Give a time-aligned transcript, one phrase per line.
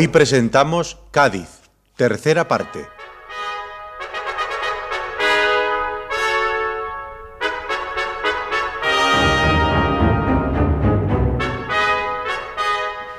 [0.00, 2.88] Hoy presentamos Cádiz, tercera parte.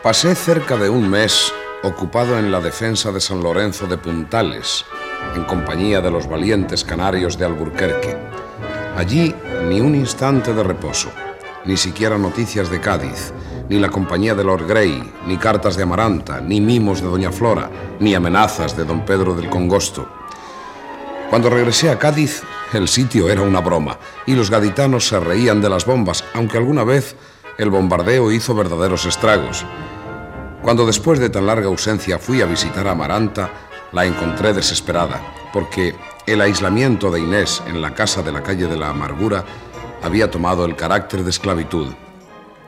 [0.02, 4.84] Pasé cerca de un mes ocupado en la defensa de San Lorenzo de Puntales,
[5.36, 8.18] en compañía de los valientes canarios de Alburquerque.
[8.98, 9.36] Allí
[9.70, 11.12] ni un instante de reposo,
[11.64, 13.34] ni siquiera noticias de Cádiz,
[13.72, 17.72] ni la compañía de Lord Grey, ni cartas de Amaranta, ni mimos de Doña Flora,
[18.02, 20.10] ni amenazas de Don Pedro del Congosto.
[21.30, 25.70] Cuando regresé a Cádiz, el sitio era una broma, y los gaditanos se reían de
[25.70, 27.16] las bombas, aunque alguna vez
[27.58, 29.66] el bombardeo hizo verdaderos estragos.
[30.62, 33.52] Cuando después de tan larga ausencia fui a visitar a Amaranta,
[33.94, 35.22] la encontré desesperada,
[35.54, 35.96] porque
[36.28, 39.46] el aislamiento de Inés en la casa de la calle de la Amargura
[40.04, 41.88] había tomado el carácter de esclavitud.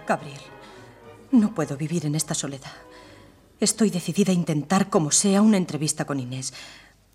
[0.07, 0.42] Gabriel,
[1.33, 2.71] no puedo vivir en esta soledad.
[3.59, 6.53] Estoy decidida a intentar, como sea, una entrevista con Inés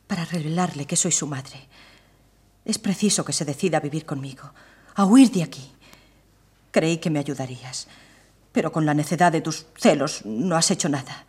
[0.06, 1.68] para revelarle que soy su madre.
[2.64, 4.50] Es preciso que se decida a vivir conmigo,
[4.94, 5.70] a huir de aquí.
[6.72, 7.86] Creí que me ayudarías,
[8.50, 11.24] pero con la necedad de tus celos no has hecho nada.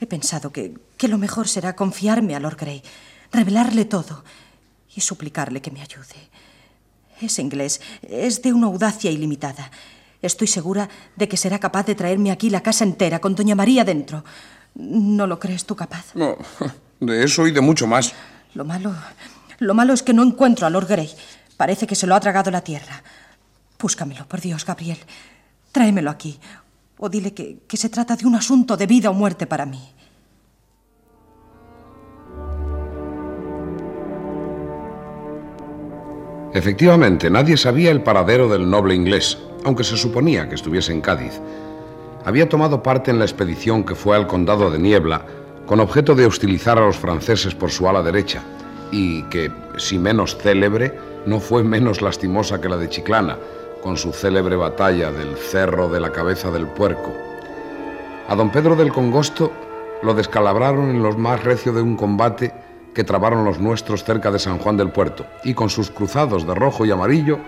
[0.00, 2.82] He pensado que, que lo mejor será confiarme a Lord Grey,
[3.32, 4.24] revelarle todo
[4.94, 6.30] y suplicarle que me ayude.
[7.20, 9.72] Es inglés, es de una audacia ilimitada
[10.20, 13.84] Estoy segura de que será capaz de traerme aquí la casa entera con Doña María
[13.84, 14.24] dentro.
[14.74, 16.14] ¿No lo crees tú capaz?
[16.14, 16.36] No,
[17.00, 18.12] de eso y de mucho más.
[18.54, 18.94] Lo malo.
[19.58, 21.10] Lo malo es que no encuentro a Lord Grey.
[21.56, 23.02] Parece que se lo ha tragado la tierra.
[23.78, 24.98] Búscamelo, por Dios, Gabriel.
[25.72, 26.38] Tráemelo aquí.
[26.98, 29.80] O dile que, que se trata de un asunto de vida o muerte para mí.
[36.54, 41.40] Efectivamente, nadie sabía el paradero del noble inglés, aunque se suponía que estuviese en Cádiz.
[42.24, 45.24] Había tomado parte en la expedición que fue al condado de Niebla
[45.66, 48.42] con objeto de hostilizar a los franceses por su ala derecha,
[48.90, 53.36] y que, si menos célebre, no fue menos lastimosa que la de Chiclana,
[53.82, 57.12] con su célebre batalla del Cerro de la Cabeza del Puerco.
[58.28, 59.52] A don Pedro del Congosto
[60.02, 62.52] lo descalabraron en los más recios de un combate
[62.94, 66.54] que trabaron los nuestros cerca de San Juan del Puerto, y con sus cruzados de
[66.54, 67.38] rojo y amarillo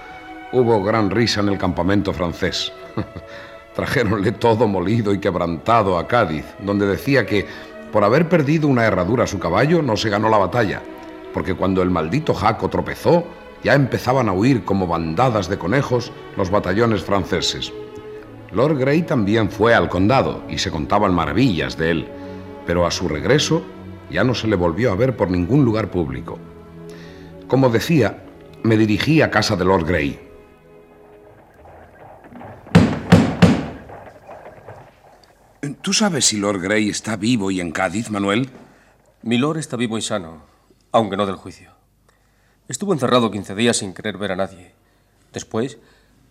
[0.53, 2.73] hubo gran risa en el campamento francés.
[3.75, 7.47] Trajéronle todo molido y quebrantado a Cádiz, donde decía que
[7.93, 10.83] por haber perdido una herradura a su caballo no se ganó la batalla,
[11.33, 13.25] porque cuando el maldito Jaco tropezó,
[13.63, 17.73] ya empezaban a huir como bandadas de conejos los batallones franceses.
[18.53, 22.09] Lord Grey también fue al condado y se contaban maravillas de él,
[22.67, 23.63] pero a su regreso
[24.11, 26.39] ya no se le volvió a ver por ningún lugar público.
[27.47, 28.25] Como decía,
[28.63, 30.30] me dirigí a casa de Lord Grey.
[35.83, 38.51] ¿Tú sabes si Lord Grey está vivo y en Cádiz, Manuel?
[39.23, 40.43] Mi Lord está vivo y sano,
[40.93, 41.71] aunque no del juicio.
[42.69, 44.75] Estuvo encerrado 15 días sin querer ver a nadie.
[45.33, 45.79] Después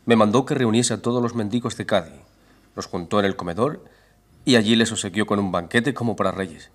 [0.05, 2.21] me mandó que reuniese a todos los mendigos de Cádiz.
[2.75, 3.83] Los juntó en el comedor
[4.45, 6.69] y allí les obsequió con un banquete como para reyes.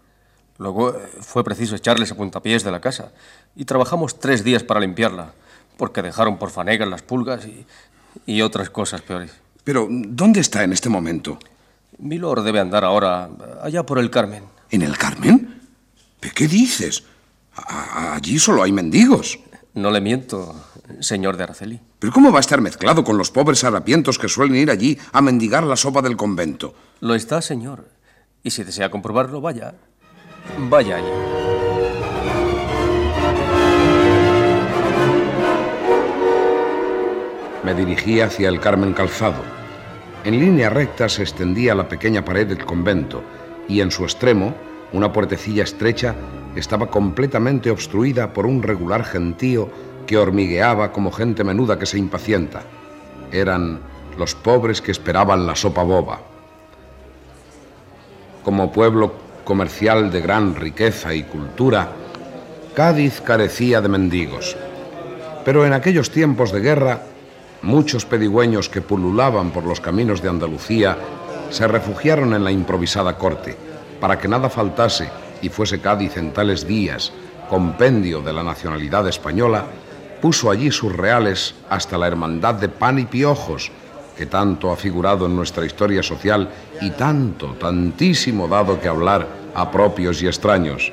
[0.58, 3.12] Luego eh, fue preciso echarles a puntapiés de la casa
[3.54, 5.32] y trabajamos tres días para limpiarla,
[5.76, 7.66] porque dejaron por fanegas las pulgas y,
[8.26, 9.30] y otras cosas peores.
[9.62, 11.38] Pero, ¿dónde está en este momento?
[12.04, 13.30] Milord debe andar ahora
[13.62, 14.44] allá por el Carmen.
[14.70, 15.60] ¿En el Carmen?
[16.20, 17.04] ¿De qué dices?
[17.56, 19.38] allí solo hay mendigos.
[19.72, 20.54] No le miento.
[21.00, 21.80] señor de Araceli.
[21.98, 25.22] ¿Pero cómo va a estar mezclado con los pobres harapientos que suelen ir allí a
[25.22, 26.74] mendigar la sopa del convento?
[27.00, 27.88] Lo está, señor.
[28.42, 29.74] Y si desea comprobarlo, vaya.
[30.58, 31.08] Vaya allí.
[37.64, 39.63] Me dirigí hacia el Carmen Calzado.
[40.24, 43.22] En línea recta se extendía la pequeña pared del convento
[43.68, 44.54] y en su extremo,
[44.94, 46.14] una puertecilla estrecha
[46.56, 49.68] estaba completamente obstruida por un regular gentío
[50.06, 52.62] que hormigueaba como gente menuda que se impacienta.
[53.32, 53.80] Eran
[54.16, 56.20] los pobres que esperaban la sopa boba.
[58.42, 59.12] Como pueblo
[59.44, 61.92] comercial de gran riqueza y cultura,
[62.74, 64.56] Cádiz carecía de mendigos.
[65.44, 67.02] Pero en aquellos tiempos de guerra,
[67.64, 70.96] muchos pedigüeños que pululaban por los caminos de Andalucía
[71.50, 73.56] se refugiaron en la improvisada corte,
[74.00, 75.08] para que nada faltase
[75.40, 77.12] y fuese Cádiz en tales días
[77.48, 79.64] compendio de la nacionalidad española,
[80.20, 83.70] puso allí sus reales hasta la hermandad de pan y piojos,
[84.16, 86.48] que tanto ha figurado en nuestra historia social
[86.80, 90.92] y tanto, tantísimo dado que hablar a propios y extraños.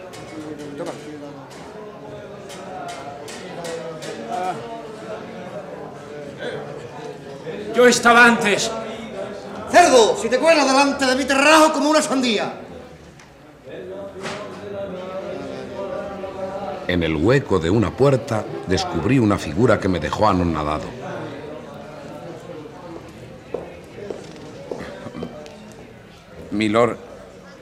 [7.82, 8.70] Yo estaba antes.
[9.72, 12.54] Cerdo, si te cuelas delante de mí te rajo como una sandía.
[16.88, 20.84] En el hueco de una puerta descubrí una figura que me dejó anonadado.
[26.52, 26.98] Milord,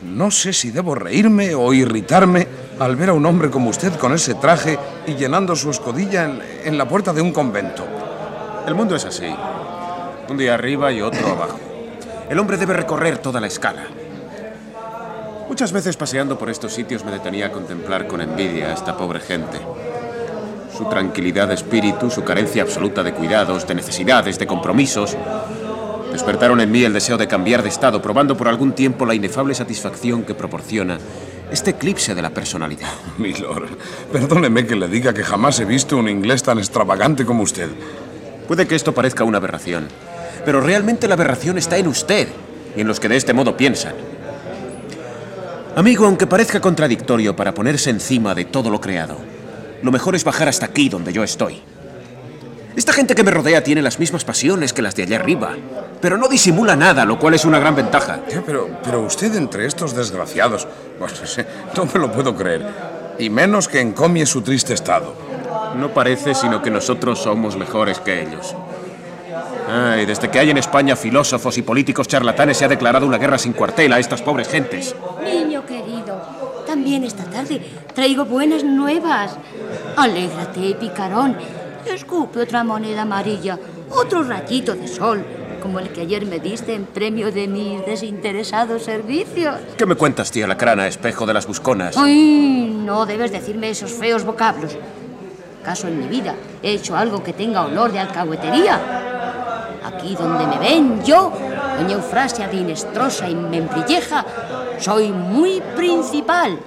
[0.01, 2.45] no sé si debo reírme o irritarme
[2.77, 4.77] al ver a un hombre como usted con ese traje
[5.07, 7.85] y llenando su escodilla en, en la puerta de un convento.
[8.67, 9.33] El mundo es así.
[10.29, 11.59] Un día arriba y otro abajo.
[12.29, 13.87] El hombre debe recorrer toda la escala.
[15.47, 19.19] Muchas veces paseando por estos sitios me detenía a contemplar con envidia a esta pobre
[19.21, 19.57] gente.
[20.77, 25.17] Su tranquilidad de espíritu, su carencia absoluta de cuidados, de necesidades, de compromisos,
[26.11, 29.55] despertaron en mí el deseo de cambiar de estado, probando por algún tiempo la inefable
[29.55, 30.99] satisfacción que proporciona
[31.51, 32.91] este eclipse de la personalidad.
[33.17, 33.69] Milord,
[34.11, 37.69] perdóneme que le diga que jamás he visto un inglés tan extravagante como usted.
[38.47, 39.87] Puede que esto parezca una aberración,
[40.45, 42.27] pero realmente la aberración está en usted
[42.75, 43.93] y en los que de este modo piensan.
[45.75, 49.17] Amigo, aunque parezca contradictorio para ponerse encima de todo lo creado,
[49.81, 51.61] lo mejor es bajar hasta aquí donde yo estoy.
[52.75, 55.55] Esta gente que me rodea tiene las mismas pasiones que las de allá arriba,
[56.01, 58.19] pero no disimula nada, lo cual es una gran ventaja.
[58.45, 60.67] Pero, pero usted entre estos desgraciados,
[61.75, 62.65] no me lo puedo creer.
[63.17, 65.13] Y menos que encomie su triste estado.
[65.75, 68.55] No parece sino que nosotros somos mejores que ellos.
[69.71, 73.37] Ay, desde que hay en España filósofos y políticos charlatanes se ha declarado una guerra
[73.37, 74.95] sin cuartel a estas pobres gentes.
[75.23, 76.19] Niño querido,
[76.65, 77.61] también esta tarde
[77.93, 79.37] traigo buenas nuevas.
[79.95, 81.37] Alégrate, picarón.
[81.85, 83.59] Escupe otra moneda amarilla,
[83.91, 85.23] otro rayito de sol,
[85.61, 89.55] como el que ayer me diste en premio de mis desinteresados servicios.
[89.77, 91.95] ¿Qué me cuentas, tía Lacrana, espejo de las busconas?
[91.95, 94.75] Ay, no debes decirme esos feos vocablos.
[95.61, 96.33] ¿Acaso en mi vida
[96.63, 99.18] he hecho algo que tenga olor de alcahuetería?
[99.89, 101.31] Aquí donde me ven yo,
[101.77, 104.23] doña Eufrasia de Inestrosa y Membrilleja,
[104.77, 106.59] soy muy principal.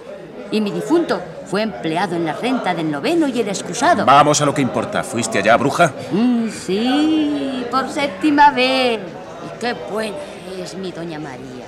[0.51, 4.05] Y mi difunto fue empleado en la renta del noveno y el excusado.
[4.05, 5.05] Vamos a lo que importa.
[5.05, 5.93] ¿Fuiste allá, bruja?
[6.11, 8.99] Mm, sí, por séptima vez.
[8.99, 10.17] Y qué buena
[10.61, 11.65] es mi doña María.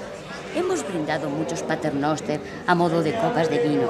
[0.57, 3.89] Hemos brindado muchos paternoster a modo de copas de vino.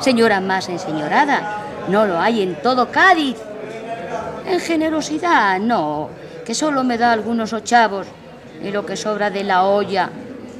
[0.00, 3.36] Señora más enseñorada, no lo hay en todo Cádiz.
[4.46, 6.10] En generosidad, no,
[6.46, 8.06] que solo me da algunos ochavos
[8.62, 10.10] y lo que sobra de la olla,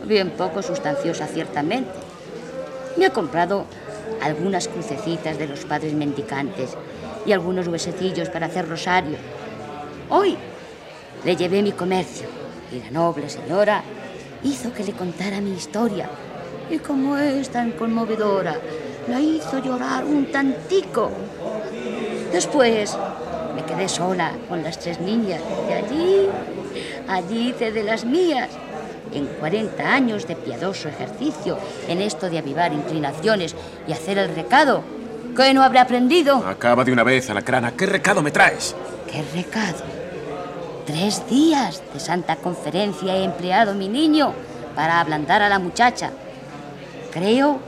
[0.05, 1.93] bien poco sustanciosa ciertamente.
[2.97, 3.67] Me ha comprado
[4.21, 6.77] algunas crucecitas de los padres mendicantes
[7.25, 9.17] y algunos huesecillos para hacer rosario.
[10.11, 10.37] Hoy
[11.25, 12.27] le llevé mi comercio
[12.73, 13.83] y la noble señora
[14.43, 16.11] hizo que le contara mi historia.
[16.69, 18.59] Y como es tan conmovedora,
[19.09, 21.13] la hizo llorar un tantico.
[22.33, 22.99] Después
[23.57, 26.29] me quedé sola con las tres niñas y allí,
[27.09, 28.51] allí hice de las mías.
[29.13, 31.57] En 40 años de piadoso ejercicio
[31.89, 33.55] en esto de avivar inclinaciones
[33.89, 34.83] y hacer el recado,
[35.35, 36.37] ¿qué no habré aprendido?
[36.47, 37.73] Acaba de una vez, Alacrana.
[37.73, 38.75] ¿Qué recado me traes?
[39.11, 39.85] ¿Qué recado?
[40.85, 44.35] Tres días de santa conferencia he empleado mi niño
[44.75, 46.11] para ablandar a la muchacha.
[47.11, 47.59] Creo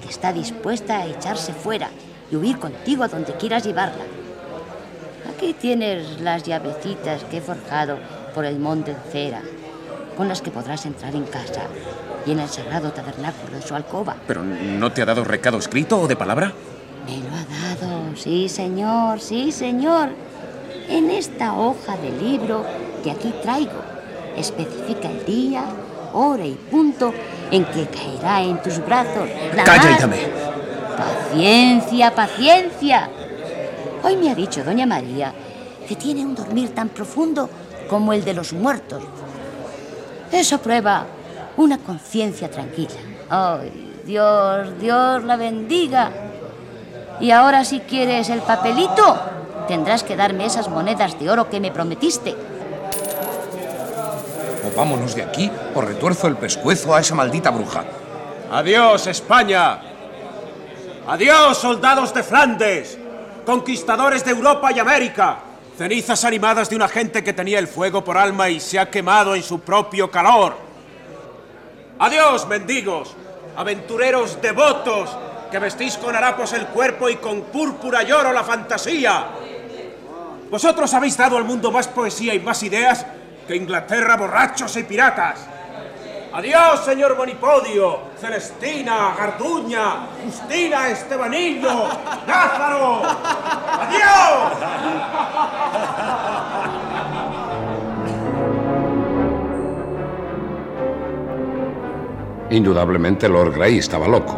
[0.00, 1.90] que está dispuesta a echarse fuera
[2.30, 4.04] y huir contigo a donde quieras llevarla.
[5.44, 7.98] Aquí tienes las llavecitas que he forjado
[8.34, 9.42] por el monte de cera,
[10.16, 11.64] con las que podrás entrar en casa
[12.24, 14.16] y en el sagrado tabernáculo de su alcoba.
[14.26, 16.54] ¿Pero no te ha dado recado escrito o de palabra?
[17.04, 20.08] Me lo ha dado, sí, señor, sí, señor.
[20.88, 22.64] en esta hoja de libro
[23.02, 23.82] que aquí traigo.
[24.38, 25.62] Especifica el día,
[26.14, 27.12] hora y punto
[27.50, 29.28] en que caerá en tus brazos.
[29.54, 30.16] la Calla y dame.
[30.96, 33.10] Paciencia, paciencia.
[34.04, 35.32] Hoy me ha dicho doña María
[35.88, 37.48] que tiene un dormir tan profundo
[37.88, 39.02] como el de los muertos.
[40.30, 41.06] Eso prueba
[41.56, 42.92] una conciencia tranquila.
[43.30, 46.10] Ay, Dios, Dios la bendiga.
[47.18, 49.18] Y ahora si quieres el papelito,
[49.68, 52.36] tendrás que darme esas monedas de oro que me prometiste.
[54.66, 57.84] O vámonos de aquí o retuerzo el pescuezo a esa maldita bruja.
[58.52, 59.80] Adiós, España.
[61.06, 62.98] Adiós, soldados de Flandes,
[63.44, 65.38] conquistadores de Europa y América.
[65.76, 69.34] Cenizas animadas de una gente que tenía el fuego por alma y se ha quemado
[69.34, 70.56] en su propio calor.
[71.98, 73.14] Adiós, mendigos,
[73.56, 75.16] aventureros devotos,
[75.50, 79.26] que vestís con harapos el cuerpo y con púrpura y oro la fantasía.
[80.50, 83.06] Vosotros habéis dado al mundo más poesía y más ideas
[83.46, 85.53] que Inglaterra borrachos y piratas.
[86.34, 91.86] Adiós, señor Bonipodio, Celestina, Garduña, Justina, Estebanillo,
[92.26, 93.02] Lázaro.
[93.78, 94.52] Adiós.
[102.50, 104.36] Indudablemente Lord Grey estaba loco.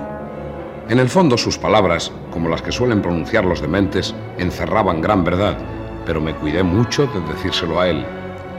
[0.90, 5.56] En el fondo sus palabras, como las que suelen pronunciar los dementes, encerraban gran verdad,
[6.04, 8.04] pero me cuidé mucho de decírselo a él.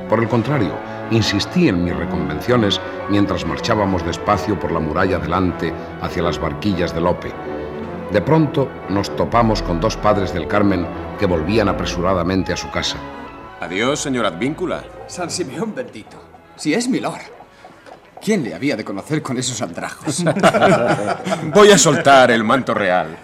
[0.09, 6.23] Por el contrario, insistí en mis reconvenciones mientras marchábamos despacio por la muralla delante hacia
[6.23, 7.31] las barquillas de Lope.
[8.11, 10.87] De pronto nos topamos con dos padres del Carmen
[11.19, 12.97] que volvían apresuradamente a su casa.
[13.59, 14.83] Adiós, señor Advíncula.
[15.07, 16.17] San Simeón bendito.
[16.55, 17.21] Si es mi lord.
[18.21, 20.23] ¿Quién le había de conocer con esos andrajos?
[21.53, 23.17] Voy a soltar el manto real.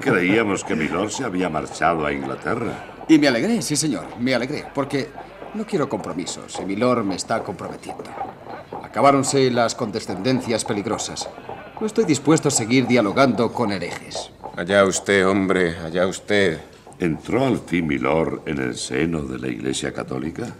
[0.00, 2.72] Creíamos que Milord se había marchado a Inglaterra.
[3.08, 5.08] y me alegré, sí señor, me alegré, porque
[5.54, 8.04] no quiero compromisos y mi lord me está comprometiendo.
[8.82, 11.28] Acabáronse las condescendencias peligrosas.
[11.80, 14.30] No estoy dispuesto a seguir dialogando con herejes.
[14.56, 16.60] Allá usted, hombre, allá usted.
[16.98, 20.52] ¿Entró al fin Milord en el seno de la Iglesia Católica?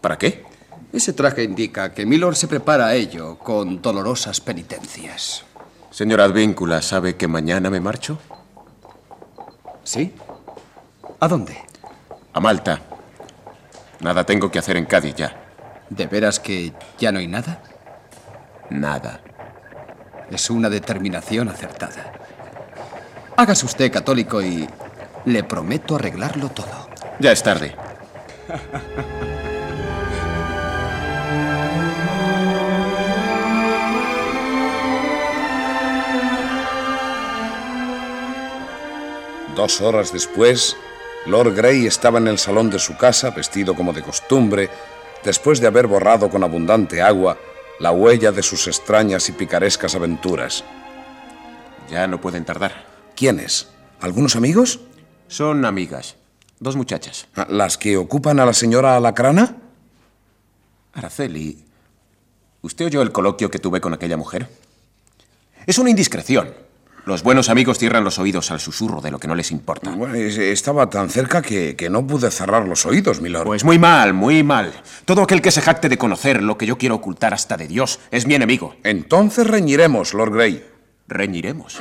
[0.00, 0.44] ¿Para qué?
[0.92, 5.44] Ese traje indica que Milord se prepara a ello con dolorosas penitencias.
[5.90, 8.18] Señor Advíncula, ¿sabe que mañana me marcho?
[9.82, 10.14] ¿Sí?
[11.18, 11.58] ¿A dónde?
[12.32, 12.87] A Malta.
[14.00, 15.36] Nada tengo que hacer en Cádiz ya.
[15.90, 17.60] ¿De veras que ya no hay nada?
[18.70, 19.20] Nada.
[20.30, 22.12] Es una determinación acertada.
[23.36, 24.68] Hágase usted católico y
[25.24, 26.88] le prometo arreglarlo todo.
[27.18, 27.74] Ya es tarde.
[39.56, 40.76] Dos horas después,
[41.28, 44.70] Lord Grey estaba en el salón de su casa, vestido como de costumbre,
[45.22, 47.36] después de haber borrado con abundante agua
[47.80, 50.64] la huella de sus extrañas y picarescas aventuras.
[51.90, 52.86] Ya no pueden tardar.
[53.14, 53.68] ¿Quiénes?
[54.00, 54.80] ¿Algunos amigos?
[55.26, 56.16] Son amigas.
[56.60, 57.28] Dos muchachas.
[57.36, 59.54] Ah, ¿Las que ocupan a la señora Alacrana?
[60.94, 61.62] Araceli,
[62.62, 64.48] ¿usted oyó el coloquio que tuve con aquella mujer?
[65.66, 66.54] Es una indiscreción.
[67.08, 69.92] Los buenos amigos cierran los oídos al susurro de lo que no les importa.
[69.92, 73.46] Bueno, estaba tan cerca que, que no pude cerrar los oídos, milord.
[73.46, 74.74] Pues muy mal, muy mal.
[75.06, 77.98] Todo aquel que se jacte de conocer lo que yo quiero ocultar hasta de Dios
[78.10, 78.76] es mi enemigo.
[78.84, 80.66] Entonces reñiremos, Lord Grey.
[81.06, 81.80] Reñiremos.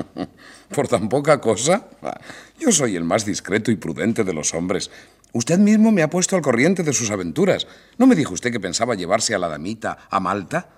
[0.74, 1.86] ¿Por tan poca cosa?
[2.02, 2.20] Ah,
[2.60, 4.90] Yo soy el más discreto y prudente de los hombres.
[5.32, 7.66] Usted mismo me ha puesto al corriente de sus aventuras.
[7.96, 10.68] ¿No me dijo usted que pensaba llevarse a la damita a Malta?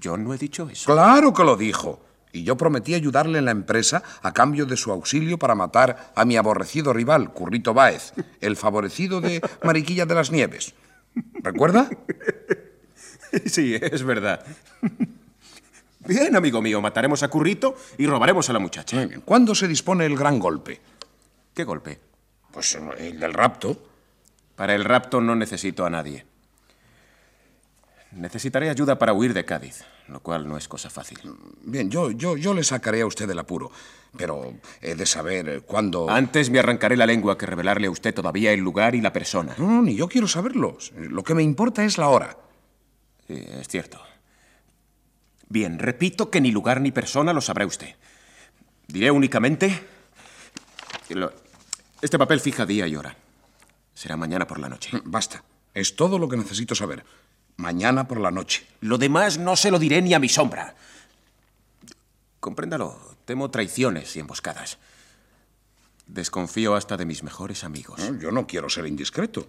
[0.00, 0.92] Yo no he dicho eso.
[0.92, 2.00] Claro que lo dijo.
[2.34, 6.24] Y yo prometí ayudarle en la empresa a cambio de su auxilio para matar a
[6.24, 10.74] mi aborrecido rival, Currito Báez, el favorecido de Mariquilla de las Nieves.
[11.34, 11.88] ¿Recuerda?
[13.46, 14.44] Sí, es verdad.
[16.00, 18.96] Bien, amigo mío, mataremos a Currito y robaremos a la muchacha.
[18.96, 19.20] Muy bien.
[19.20, 20.80] ¿Cuándo se dispone el gran golpe?
[21.54, 22.00] ¿Qué golpe?
[22.50, 23.80] Pues el del rapto.
[24.56, 26.26] Para el rapto no necesito a nadie.
[28.12, 31.18] Necesitaré ayuda para huir de Cádiz, lo cual no es cosa fácil.
[31.62, 33.70] Bien, yo, yo, yo le sacaré a usted del apuro,
[34.16, 36.10] pero he de saber eh, cuándo...
[36.10, 39.54] Antes me arrancaré la lengua que revelarle a usted todavía el lugar y la persona.
[39.58, 40.76] No, no, ni yo quiero saberlo.
[40.96, 42.36] Lo que me importa es la hora.
[43.26, 44.00] Sí, es cierto.
[45.48, 47.94] Bien, repito que ni lugar ni persona lo sabrá usted.
[48.86, 49.88] Diré únicamente...
[52.00, 53.16] Este papel fija día y hora.
[53.94, 54.90] Será mañana por la noche.
[55.04, 55.44] Basta.
[55.72, 57.04] Es todo lo que necesito saber.
[57.56, 58.66] Mañana por la noche.
[58.80, 60.74] Lo demás no se lo diré ni a mi sombra.
[62.40, 62.98] Compréndalo.
[63.24, 64.78] Temo traiciones y emboscadas.
[66.06, 68.00] Desconfío hasta de mis mejores amigos.
[68.20, 69.46] yo no quiero ser indiscreto.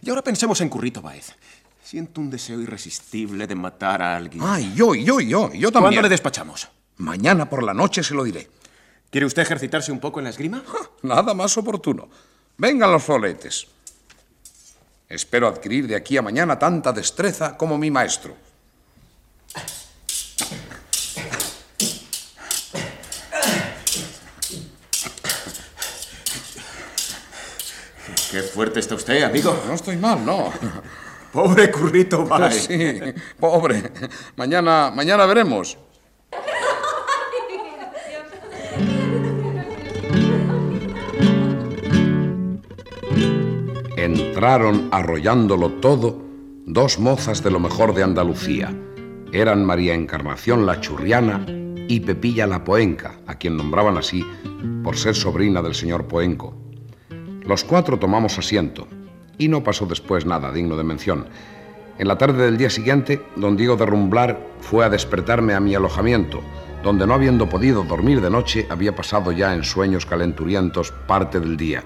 [0.00, 1.34] Y ahora pensemos en Currito Baez.
[1.82, 4.42] Siento un deseo irresistible de matar a alguien.
[4.44, 5.94] Ay, yo, yo, yo, yo también.
[5.94, 6.68] ¿Cuándo le despachamos?
[6.98, 8.48] Mañana por la noche se lo diré.
[9.10, 10.62] ¿Quiere usted ejercitarse un poco en la esgrima?
[11.02, 12.08] Nada más oportuno.
[12.56, 13.66] Vengan los roletes.
[15.08, 18.36] Espero adquirir de aquí a mañana tanta destreza como mi maestro.
[28.30, 29.58] Qué fuerte está usted, amigo.
[29.66, 30.52] No estoy mal, no.
[31.32, 32.66] Pobre Currito Baez.
[32.66, 33.00] Sí,
[33.40, 33.90] pobre.
[34.36, 35.78] Mañana, mañana veremos.
[44.38, 46.22] Entraron arrollándolo todo
[46.64, 48.72] dos mozas de lo mejor de Andalucía.
[49.32, 54.24] Eran María Encarnación la Churriana y Pepilla la Poenca, a quien nombraban así
[54.84, 56.54] por ser sobrina del señor Poenco.
[57.42, 58.86] Los cuatro tomamos asiento
[59.38, 61.26] y no pasó después nada digno de mención.
[61.98, 65.74] En la tarde del día siguiente, don Diego de Rumblar fue a despertarme a mi
[65.74, 66.42] alojamiento,
[66.84, 71.56] donde no habiendo podido dormir de noche, había pasado ya en sueños calenturientos parte del
[71.56, 71.82] día.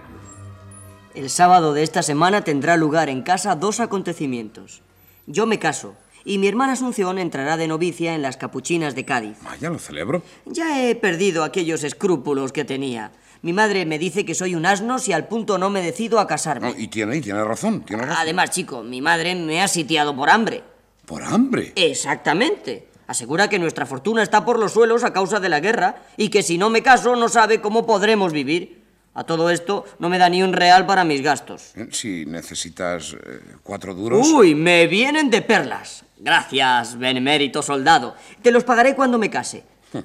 [1.15, 4.81] El sábado de esta semana tendrá lugar en casa dos acontecimientos.
[5.27, 9.37] Yo me caso y mi hermana Asunción entrará de novicia en las capuchinas de Cádiz.
[9.43, 10.23] Vaya, lo celebro.
[10.47, 13.13] Ya he perdido aquellos escrúpulos que tenía.
[13.43, 16.27] Mi madre me dice que soy un asno si al punto no me decido a
[16.27, 16.73] casarme.
[16.73, 18.19] No, y tiene, y tiene razón, tiene razón.
[18.21, 20.63] Además, chico, mi madre me ha sitiado por hambre.
[21.05, 21.73] ¿Por hambre?
[21.75, 22.89] Exactamente.
[23.09, 26.43] Asegura que nuestra fortuna está por los suelos a causa de la guerra y que
[26.43, 28.82] si no me caso no sabe cómo podremos vivir.
[29.15, 31.73] A todo esto no me da ni un real para mis gastos.
[31.77, 34.27] Eh, Si necesitas eh, cuatro duros.
[34.33, 36.05] Uy, me vienen de perlas.
[36.19, 38.15] Gracias, benemérito soldado.
[38.43, 39.65] Te los pagaré cuando me case.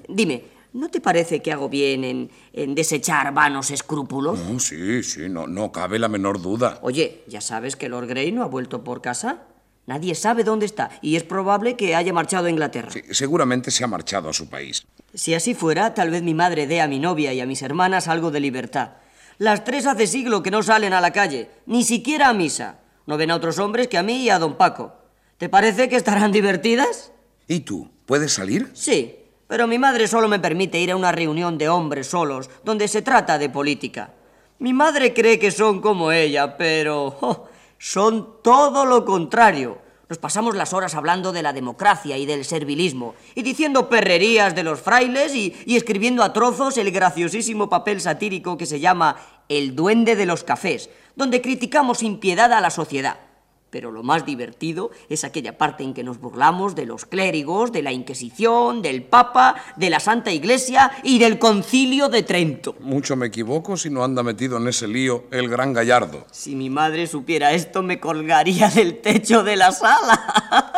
[0.10, 4.40] Dime, ¿no te parece que hago bien en, en desechar vanos escrúpulos?
[4.40, 6.80] No, sí, sí, no, no cabe la menor duda.
[6.82, 9.44] Oye, ¿ya sabes que Lord Grey no ha vuelto por casa?
[9.88, 12.92] Nadie sabe dónde está y es probable que haya marchado a Inglaterra.
[12.92, 14.86] Sí, seguramente se ha marchado a su país.
[15.14, 18.10] Si así fuera, tal vez mi madre dé a mi novia y a mis hermanas
[18.10, 18.92] algo de libertad.
[19.38, 22.80] Las tres hace siglo que no salen a la calle, ni siquiera a misa.
[23.06, 24.94] No ven a otros hombres que a mí y a don Paco.
[25.38, 27.14] ¿Te parece que estarán divertidas?
[27.48, 27.90] ¿Y tú?
[28.06, 28.70] ¿Puedes salir?
[28.74, 29.16] Sí,
[29.48, 33.02] pero mi madre solo me permite ir a una reunión de hombres solos, donde se
[33.02, 34.12] trata de política.
[34.60, 37.48] Mi madre cree que son como ella, pero oh,
[37.78, 39.80] son todo lo contrario.
[40.10, 44.64] Nos pasamos las horas hablando de la democracia y del servilismo, y diciendo perrerías de
[44.64, 49.18] los frailes y, escribiendo a trozos el graciosísimo papel satírico que se llama
[49.50, 53.20] El duende de los cafés, donde criticamos sin piedad a la sociedad.
[53.70, 57.82] Pero lo más divertido es aquella parte en que nos burlamos de los clérigos, de
[57.82, 62.76] la Inquisición, del Papa, de la Santa Iglesia y del Concilio de Trento.
[62.80, 66.26] Mucho me equivoco si no anda metido en ese lío el gran gallardo.
[66.32, 70.74] Si mi madre supiera esto, me colgaría del techo de la sala.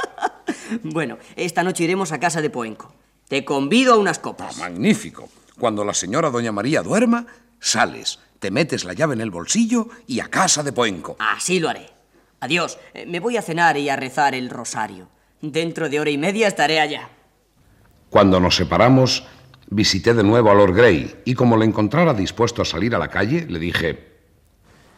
[0.83, 2.93] bueno, esta noche iremos a casa de Poenco.
[3.27, 4.57] Te convido a unas copas.
[4.57, 5.29] Magnífico.
[5.59, 7.27] Cuando la señora doña María duerma,
[7.59, 11.15] sales, te metes la llave en el bolsillo y a casa de Poenco.
[11.19, 11.98] Así lo haré.
[12.39, 12.77] Adiós.
[12.93, 15.09] Eh, Me voy a cenar y a rezar el rosario.
[15.41, 17.09] Dentro de hora y media estaré allá.
[18.09, 19.25] Cuando nos separamos,
[19.67, 23.07] visité de nuevo a Lord Grey y como le encontrara dispuesto a salir a la
[23.09, 24.07] calle, le dije,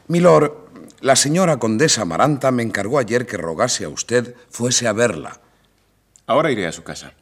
[0.08, 0.54] Milord,
[1.01, 5.41] la señora condesa Amaranta me encargó ayer que rogase a usted fuese a verla.
[6.25, 7.13] Ahora iré a su casa.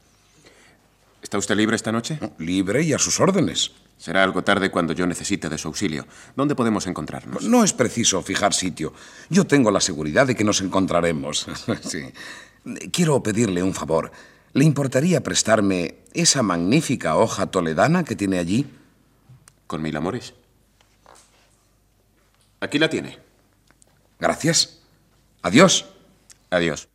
[1.21, 2.19] ¿Está usted libre esta noche?
[2.37, 3.71] Libre y a sus órdenes.
[3.99, 6.07] Será algo tarde cuando yo necesite de su auxilio.
[6.33, 7.43] ¿Dónde podemos encontrarnos?
[7.43, 8.93] No es preciso fijar sitio.
[9.29, 11.45] Yo tengo la seguridad de que nos encontraremos.
[11.81, 12.05] sí.
[12.93, 14.11] Quiero pedirle un favor.
[14.53, 18.67] ¿Le importaría prestarme esa magnífica hoja toledana que tiene allí?
[19.67, 20.33] Con mil amores.
[22.61, 23.17] Aquí la tiene.
[24.17, 24.79] Gracias.
[25.41, 25.85] Adiós.
[26.49, 26.87] Adiós.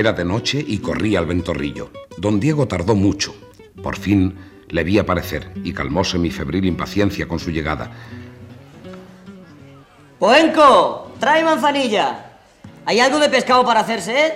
[0.00, 1.90] Era de noche y corría al ventorrillo.
[2.16, 3.34] Don Diego tardó mucho.
[3.82, 4.34] Por fin
[4.68, 7.92] le vi aparecer y calmóse mi febril impaciencia con su llegada.
[10.18, 11.12] ¡Poenco!
[11.20, 12.30] ¡Trae manzanilla!
[12.86, 14.26] ¿Hay algo de pescado para hacerse?
[14.26, 14.32] eh?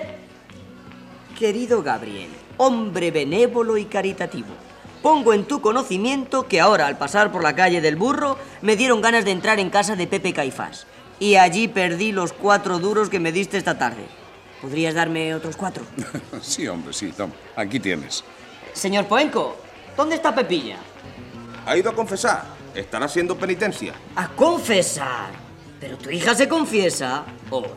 [1.35, 4.53] Querido Gabriel, hombre benévolo y caritativo,
[5.01, 9.01] pongo en tu conocimiento que ahora, al pasar por la calle del burro, me dieron
[9.01, 10.85] ganas de entrar en casa de Pepe Caifás.
[11.19, 14.05] Y allí perdí los cuatro duros que me diste esta tarde.
[14.65, 15.83] ¿Podrías darme otros cuatro?
[16.41, 17.35] sí, hombre, sí, toma.
[17.55, 18.23] Aquí tienes.
[18.73, 19.57] Señor Poenco,
[19.95, 20.77] ¿dónde está Pepilla?
[21.67, 22.45] Ha ido a confesar.
[22.73, 23.93] Estará haciendo penitencia.
[24.15, 25.29] A confesar.
[25.79, 27.25] Pero tu hija se confiesa.
[27.51, 27.67] Oh,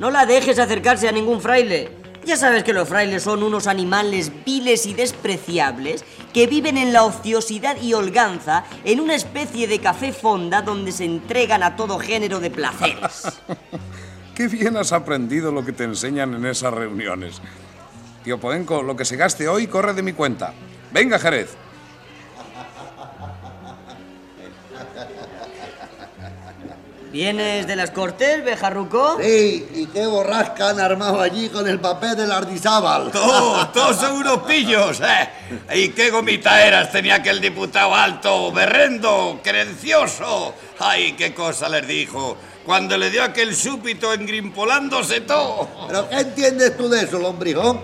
[0.00, 1.88] no la dejes acercarse a ningún fraile.
[2.24, 7.04] Ya sabes que los frailes son unos animales viles y despreciables que viven en la
[7.04, 12.40] ociosidad y holganza en una especie de café fonda donde se entregan a todo género
[12.40, 13.22] de placeres.
[14.34, 17.40] Qué bien has aprendido lo que te enseñan en esas reuniones.
[18.24, 20.52] Tío Poenco, lo que se gaste hoy corre de mi cuenta.
[20.92, 21.56] Venga, Jerez.
[27.12, 29.18] ¿Vienes de las Cortes, Bejarruco?
[29.22, 33.10] Sí, y qué borrasca han armado allí con el papel del Ardizábal.
[33.12, 35.28] Todos, todos son unos pillos, ¿eh?
[35.76, 40.56] ¿Y qué gomitaeras tenía aquel diputado alto, berrendo, credencioso?
[40.80, 42.36] ¡Ay, qué cosa les dijo!
[42.64, 45.68] Cuando le dio aquel súpito engrimpolándose todo.
[45.86, 47.82] ¿Pero qué entiendes tú de eso, lombrijo?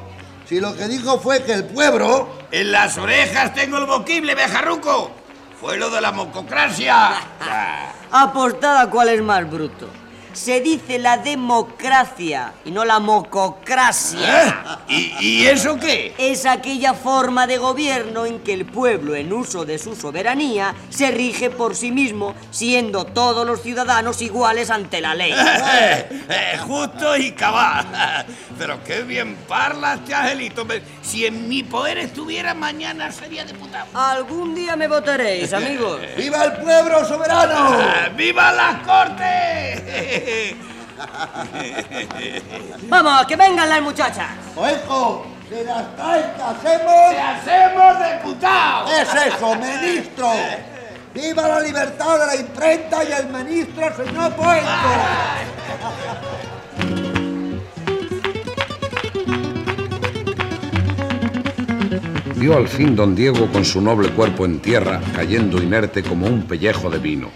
[0.49, 2.41] Si lo que dijo fue que el pueblo...
[2.51, 5.13] En las orejas tengo el boquible, bejarruco.
[5.61, 7.11] Fue lo de la mococracia.
[8.11, 9.89] Apostada cuál es más bruto.
[10.33, 14.79] Se dice la democracia y no la mococracia.
[14.89, 15.13] ¿Eh?
[15.21, 16.15] ¿Y, ¿Y, eso qué?
[16.19, 21.11] Es aquella forma de gobierno en que el pueblo, en uso de su soberanía, se
[21.11, 25.35] rige por sí mismo, siendo todos los ciudadanos iguales ante la ley.
[26.33, 27.87] Eh, justo y cabal.
[28.59, 30.67] Pero qué bien parlas, este Angelito.
[31.03, 33.87] Si en mi poder estuviera, mañana sería diputado.
[33.95, 36.01] Algún día me votaréis, amigos.
[36.17, 37.79] ¡Viva el pueblo soberano!
[38.17, 39.83] ¡Viva las cortes!
[42.89, 44.29] Vamos, que vengan las muchachas.
[44.57, 47.11] Ojo, de las traes que hacemos.
[47.11, 48.89] ¡Te hacemos diputado!
[48.89, 50.31] Es eso, ministro.
[51.15, 54.71] ¡Viva la libertad de la imprenta y el ministro, señor Poenco!
[62.37, 66.45] Vio al fin don Diego con su noble cuerpo en tierra, cayendo inerte como un
[66.45, 67.31] pellejo de vino.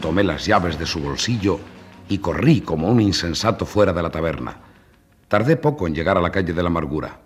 [0.00, 1.58] Tomé las llaves de su bolsillo
[2.08, 4.56] y corrí como un insensato fuera de la taberna.
[5.28, 7.18] Tardé poco en llegar a la calle de la amargura.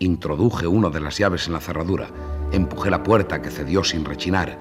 [0.00, 2.08] Introduje una de las llaves en la cerradura,
[2.50, 4.58] empujé la puerta que cedió sin rechinar,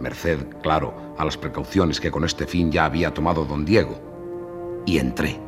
[0.00, 4.98] merced, claro, a las precauciones que con este fin ya había tomado don Diego, y
[4.98, 5.40] entré.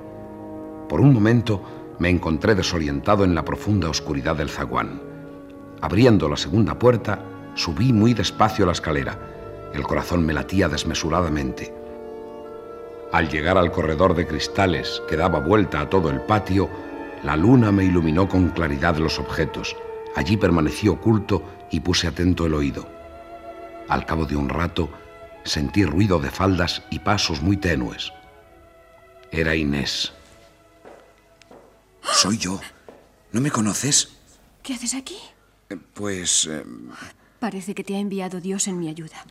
[0.88, 1.62] Por un momento
[1.98, 5.02] me encontré desorientado en la profunda oscuridad del zaguán.
[5.82, 7.22] Abriendo la segunda puerta,
[7.54, 9.18] subí muy despacio la escalera.
[9.74, 11.74] El corazón me latía desmesuradamente.
[13.12, 16.68] Al llegar al corredor de cristales que daba vuelta a todo el patio,
[17.22, 19.76] la luna me iluminó con claridad los objetos.
[20.14, 22.86] Allí permanecí oculto y puse atento el oído.
[23.88, 24.90] Al cabo de un rato,
[25.44, 28.12] sentí ruido de faldas y pasos muy tenues.
[29.30, 30.12] Era Inés.
[32.02, 32.60] Soy yo.
[33.32, 34.10] ¿No me conoces?
[34.62, 35.18] ¿Qué haces aquí?
[35.94, 36.46] Pues...
[36.50, 36.64] Eh...
[37.38, 39.24] Parece que te ha enviado Dios en mi ayuda.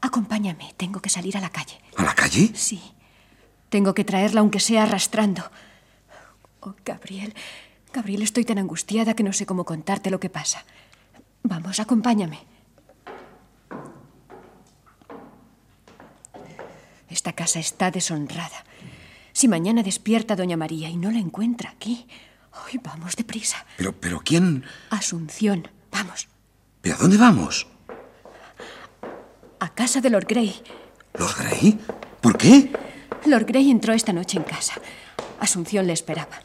[0.00, 1.81] Acompáñame, tengo que salir a la calle.
[1.96, 2.50] ¿A la calle?
[2.54, 2.82] Sí.
[3.68, 5.50] Tengo que traerla aunque sea arrastrando.
[6.60, 7.34] Oh, Gabriel,
[7.92, 10.64] Gabriel, estoy tan angustiada que no sé cómo contarte lo que pasa.
[11.42, 12.38] Vamos, acompáñame.
[17.08, 18.64] Esta casa está deshonrada.
[19.32, 22.06] Si mañana despierta doña María y no la encuentra aquí,
[22.64, 23.66] hoy vamos deprisa.
[23.76, 24.64] Pero, pero ¿quién?
[24.90, 26.28] Asunción, vamos.
[26.80, 27.66] ¿Pero a dónde vamos?
[29.60, 30.62] A casa de Lord Grey.
[31.14, 31.78] ¿Lord Grey?
[32.20, 32.72] ¿Por qué?
[33.26, 34.74] Lord Grey entró esta noche en casa.
[35.40, 36.40] Asunción le esperaba.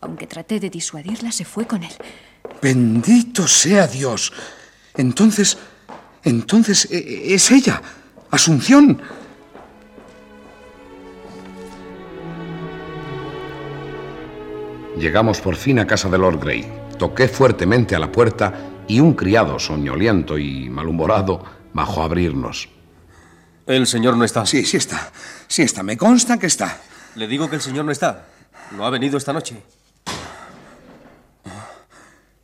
[0.00, 1.92] Aunque traté de disuadirla, se fue con él.
[2.62, 4.32] Bendito sea Dios.
[4.94, 5.58] Entonces,
[6.24, 7.82] entonces e, es ella,
[8.30, 9.00] Asunción.
[14.98, 16.66] Llegamos por fin a casa de Lord Grey.
[16.98, 18.52] Toqué fuertemente a la puerta
[18.88, 22.75] y un criado soñoliento y malhumorado bajó a abrirnos.
[23.66, 24.46] El señor no está.
[24.46, 25.12] Sí, sí está.
[25.48, 25.82] Sí está.
[25.82, 26.80] Me consta que está.
[27.16, 28.26] Le digo que el señor no está.
[28.72, 29.62] No ha venido esta noche.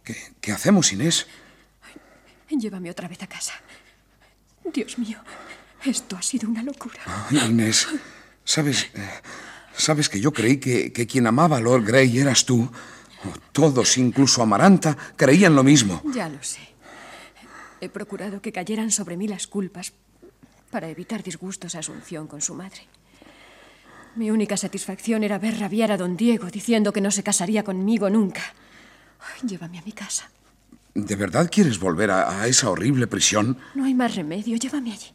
[0.02, 1.26] ¿Qué, qué hacemos, Inés?
[2.48, 3.54] Llévame otra vez a casa.
[4.72, 5.18] Dios mío,
[5.84, 7.00] esto ha sido una locura.
[7.30, 7.88] Ay, Inés,
[8.44, 8.88] ¿sabes?
[9.74, 12.70] ¿Sabes que yo creí que, que quien amaba a Lord Grey eras tú?
[13.52, 16.02] Todos, incluso Amaranta, creían lo mismo.
[16.12, 16.60] Ya lo sé.
[17.80, 19.92] He procurado que cayeran sobre mí las culpas
[20.72, 22.80] para evitar disgustos a Asunción con su madre.
[24.16, 28.08] Mi única satisfacción era ver rabiar a don Diego diciendo que no se casaría conmigo
[28.08, 28.42] nunca.
[29.20, 30.30] Ay, llévame a mi casa.
[30.94, 33.58] ¿De verdad quieres volver a, a esa horrible prisión?
[33.74, 34.56] No hay más remedio.
[34.56, 35.10] Llévame allí.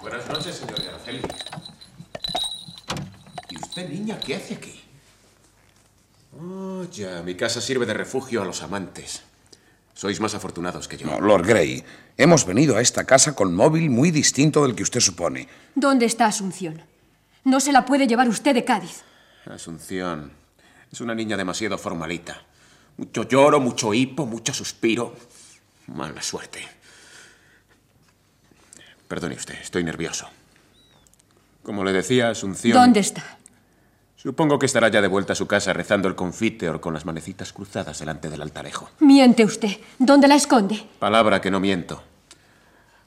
[0.00, 1.22] Buenas noches, señor Araceli.
[3.50, 4.87] ¿Y usted, niña, qué hace aquí?
[6.40, 9.22] Oh, ya, mi casa sirve de refugio a los amantes.
[9.94, 11.06] Sois más afortunados que yo.
[11.06, 11.82] No, Lord Grey,
[12.16, 15.48] hemos venido a esta casa con móvil muy distinto del que usted supone.
[15.74, 16.82] ¿Dónde está Asunción?
[17.42, 19.02] No se la puede llevar usted de Cádiz.
[19.46, 20.30] Asunción
[20.92, 22.42] es una niña demasiado formalita.
[22.96, 25.16] Mucho lloro, mucho hipo, mucho suspiro.
[25.88, 26.60] Mala suerte.
[29.08, 30.28] Perdone usted, estoy nervioso.
[31.64, 32.74] Como le decía, Asunción...
[32.78, 33.37] ¿Dónde está?
[34.20, 37.52] Supongo que estará ya de vuelta a su casa rezando el confiteor con las manecitas
[37.52, 38.90] cruzadas delante del altarejo.
[38.98, 39.78] Miente usted.
[39.96, 40.88] ¿Dónde la esconde?
[40.98, 42.02] Palabra que no miento.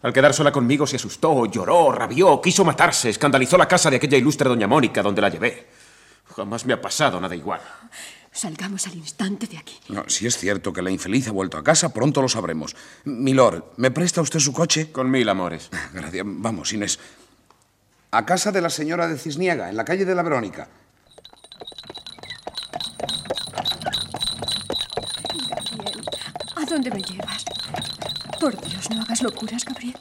[0.03, 4.17] Al quedar sola conmigo se asustó, lloró, rabió, quiso matarse, escandalizó la casa de aquella
[4.17, 5.67] ilustre doña Mónica donde la llevé.
[6.33, 7.59] Jamás me ha pasado nada igual.
[8.31, 9.77] Salgamos al instante de aquí.
[9.89, 12.73] No, si es cierto que la infeliz ha vuelto a casa, pronto lo sabremos.
[13.03, 14.93] Milord, ¿me presta usted su coche?
[14.93, 15.69] Con mil amores.
[15.93, 16.23] Gracias.
[16.25, 16.97] Vamos, Inés.
[18.11, 20.69] A casa de la señora de Cisniega, en la calle de la Verónica.
[26.55, 27.45] ¿A dónde me llevas?
[28.39, 29.95] Por Dios, no hagas locuras, Gabriel.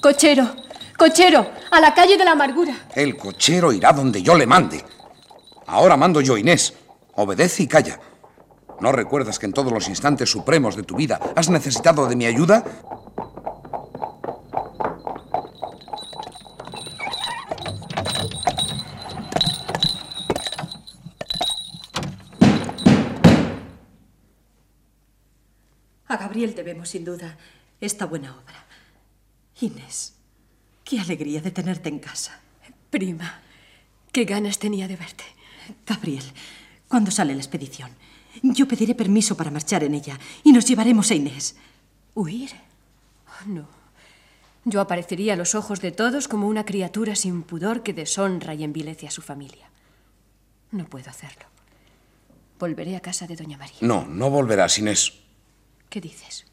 [0.00, 0.56] Cochero,
[0.96, 2.74] cochero, a la calle de la amargura.
[2.94, 4.82] El cochero irá donde yo le mande.
[5.66, 6.74] Ahora mando yo, Inés.
[7.16, 8.00] Obedece y calla.
[8.80, 12.26] ¿No recuerdas que en todos los instantes supremos de tu vida has necesitado de mi
[12.26, 12.64] ayuda?
[26.34, 27.38] Gabriel debemos, sin duda,
[27.80, 28.66] esta buena obra.
[29.60, 30.14] Inés,
[30.82, 32.40] qué alegría de tenerte en casa.
[32.90, 33.40] Prima,
[34.10, 35.22] qué ganas tenía de verte.
[35.86, 36.24] Gabriel,
[36.88, 37.92] ¿cuándo sale la expedición?
[38.42, 41.54] Yo pediré permiso para marchar en ella y nos llevaremos a Inés.
[42.14, 42.50] ¿Huir?
[43.28, 43.68] Oh, no.
[44.64, 48.64] Yo aparecería a los ojos de todos como una criatura sin pudor que deshonra y
[48.64, 49.70] envilece a su familia.
[50.72, 51.44] No puedo hacerlo.
[52.58, 53.78] Volveré a casa de Doña María.
[53.82, 55.23] No, no volverás, Inés.
[55.88, 56.46] ¿Qué dices?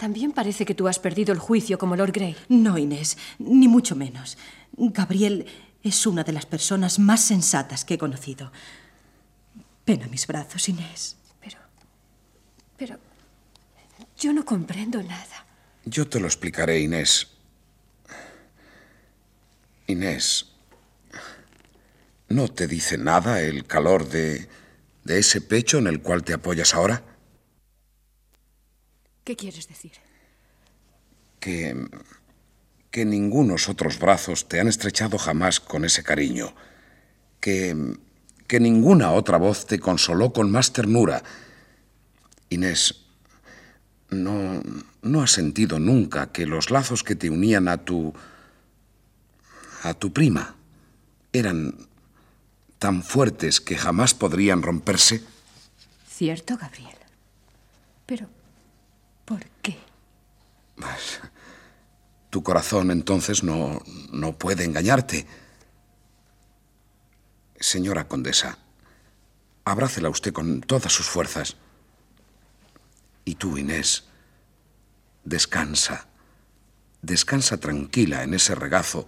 [0.00, 2.34] También parece que tú has perdido el juicio como Lord Grey.
[2.48, 4.38] No, Inés, ni mucho menos.
[4.72, 5.46] Gabriel
[5.82, 8.50] es una de las personas más sensatas que he conocido.
[9.86, 11.16] Ven a mis brazos, Inés.
[11.38, 11.58] Pero.
[12.78, 12.98] Pero.
[14.16, 15.46] Yo no comprendo nada.
[15.84, 17.28] Yo te lo explicaré, Inés.
[19.86, 20.46] Inés.
[22.30, 24.48] ¿No te dice nada el calor de.
[25.04, 27.02] de ese pecho en el cual te apoyas ahora?
[29.24, 29.92] ¿Qué quieres decir?
[31.38, 31.88] Que.
[32.90, 36.54] que ningunos otros brazos te han estrechado jamás con ese cariño.
[37.40, 37.96] Que.
[38.46, 41.22] que ninguna otra voz te consoló con más ternura.
[42.48, 43.06] Inés,
[44.10, 44.62] no.
[45.02, 48.12] no has sentido nunca que los lazos que te unían a tu.
[49.82, 50.56] a tu prima
[51.32, 51.88] eran
[52.80, 55.22] tan fuertes que jamás podrían romperse?
[56.08, 56.96] Cierto, Gabriel.
[58.06, 58.39] Pero.
[59.30, 59.78] ¿Por qué?
[62.30, 65.24] Tu corazón entonces no, no puede engañarte.
[67.60, 68.58] Señora condesa,
[69.64, 71.56] abrácela usted con todas sus fuerzas.
[73.24, 74.08] Y tú, Inés,
[75.22, 76.08] descansa,
[77.00, 79.06] descansa tranquila en ese regazo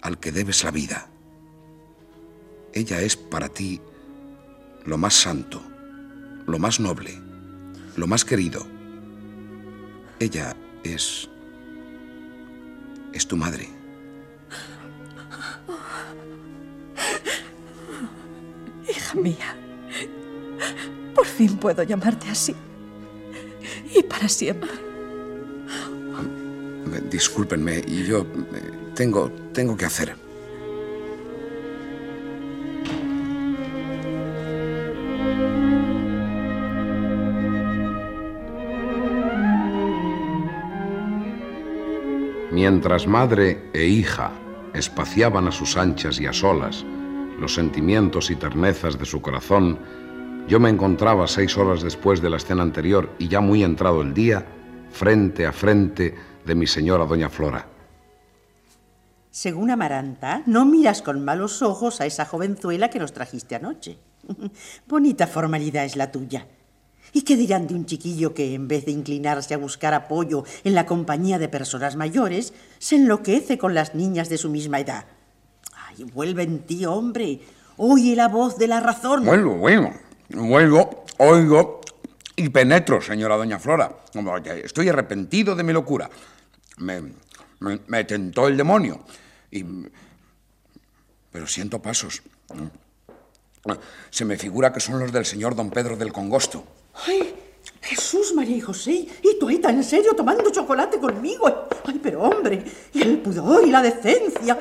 [0.00, 1.08] al que debes la vida.
[2.72, 3.82] Ella es para ti
[4.86, 5.62] lo más santo,
[6.46, 7.20] lo más noble,
[7.94, 8.77] lo más querido.
[10.20, 11.28] Ella es...
[13.12, 13.68] es tu madre.
[18.88, 19.56] Hija mía,
[21.14, 22.54] por fin puedo llamarte así.
[23.94, 24.70] Y para siempre.
[27.10, 30.27] Discúlpenme, y yo eh, tengo, tengo que hacer.
[42.50, 44.32] Mientras madre e hija
[44.72, 46.84] espaciaban a sus anchas y a solas
[47.38, 49.78] los sentimientos y ternezas de su corazón,
[50.48, 54.14] yo me encontraba seis horas después de la escena anterior y ya muy entrado el
[54.14, 54.46] día,
[54.90, 57.66] frente a frente de mi señora doña Flora.
[59.30, 63.98] Según Amaranta, no miras con malos ojos a esa jovenzuela que nos trajiste anoche.
[64.88, 66.46] Bonita formalidad es la tuya.
[67.12, 70.74] ¿Y qué dirán de un chiquillo que, en vez de inclinarse a buscar apoyo en
[70.74, 75.06] la compañía de personas mayores, se enloquece con las niñas de su misma edad?
[75.74, 77.40] Ay, vuelve en ti, hombre.
[77.76, 79.24] Oye la voz de la razón.
[79.24, 79.92] Vuelvo, bueno.
[80.30, 81.80] Vuelvo, oigo
[82.36, 83.90] y penetro, señora doña Flora.
[84.62, 86.08] Estoy arrepentido de mi locura.
[86.78, 89.00] Me, tentó el demonio.
[91.32, 92.22] Pero siento pasos.
[94.10, 96.64] Se me figura que son los del señor don Pedro del Congosto.
[97.06, 97.34] ¡Ay!
[97.82, 101.68] Jesús, María y José, y tú ahí tan en serio tomando chocolate conmigo.
[101.84, 104.58] Ay, pero hombre, y el pudor y la decencia.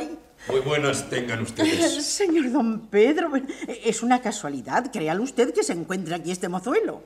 [0.49, 2.05] Muy buenas tengan ustedes.
[2.05, 3.31] Señor don Pedro,
[3.67, 7.03] es una casualidad, créalo usted que se encuentre aquí este mozuelo.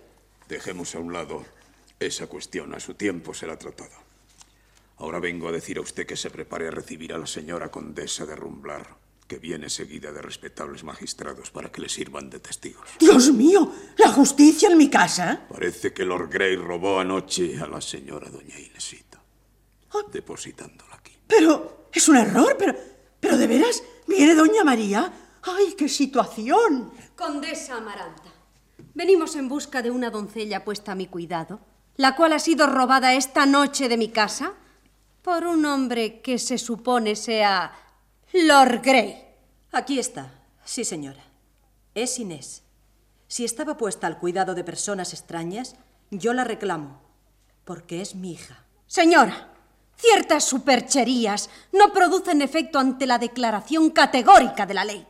[0.48, 1.44] Dejemos a un lado
[2.00, 3.98] esa cuestión, a su tiempo será tratada.
[4.98, 8.26] Ahora vengo a decir a usted que se prepare a recibir a la señora condesa
[8.26, 8.88] de Rumblar,
[9.32, 12.86] que viene seguida de respetables magistrados para que le sirvan de testigos.
[13.00, 13.72] ¡Dios mío!
[13.96, 15.48] ¿La justicia en mi casa?
[15.48, 19.24] Parece que Lord Grey robó anoche a la señora doña Inesita,
[20.12, 21.13] depositándola aquí.
[21.26, 22.76] Pero es un error, pero,
[23.22, 25.13] pero de veras, viene doña María.
[25.44, 26.91] ¡Ay, qué situación!
[27.15, 28.34] Condesa Amaranta,
[28.94, 31.62] venimos en busca de una doncella puesta a mi cuidado,
[31.96, 34.56] la cual ha sido robada esta noche de mi casa
[35.22, 37.72] por un hombre que se supone sea
[38.34, 39.28] Lord Grey.
[39.74, 40.32] Aquí está,
[40.63, 41.22] sí señora.
[41.94, 42.63] Es Inés.
[43.28, 45.76] Si estaba puesta al cuidado de personas extrañas,
[46.12, 47.02] yo la reclamo,
[47.65, 48.63] porque es mi hija.
[48.88, 49.50] Señora,
[49.98, 55.06] ciertas supercherías no producen efecto ante la declaración categórica de la ley.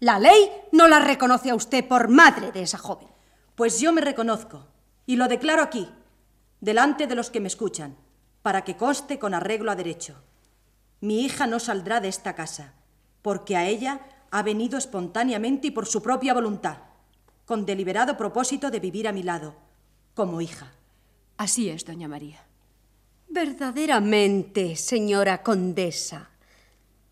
[0.00, 3.06] La ley no la reconoce a usted por madre de esa joven.
[3.54, 4.66] Pues yo me reconozco
[5.06, 5.88] y lo declaro aquí,
[6.60, 7.96] delante de los que me escuchan
[8.42, 10.16] para que conste con arreglo a derecho.
[11.00, 12.74] Mi hija no saldrá de esta casa,
[13.22, 16.78] porque a ella ha venido espontáneamente y por su propia voluntad,
[17.46, 19.54] con deliberado propósito de vivir a mi lado,
[20.14, 20.72] como hija.
[21.36, 22.44] Así es, doña María.
[23.28, 26.30] Verdaderamente, señora condesa,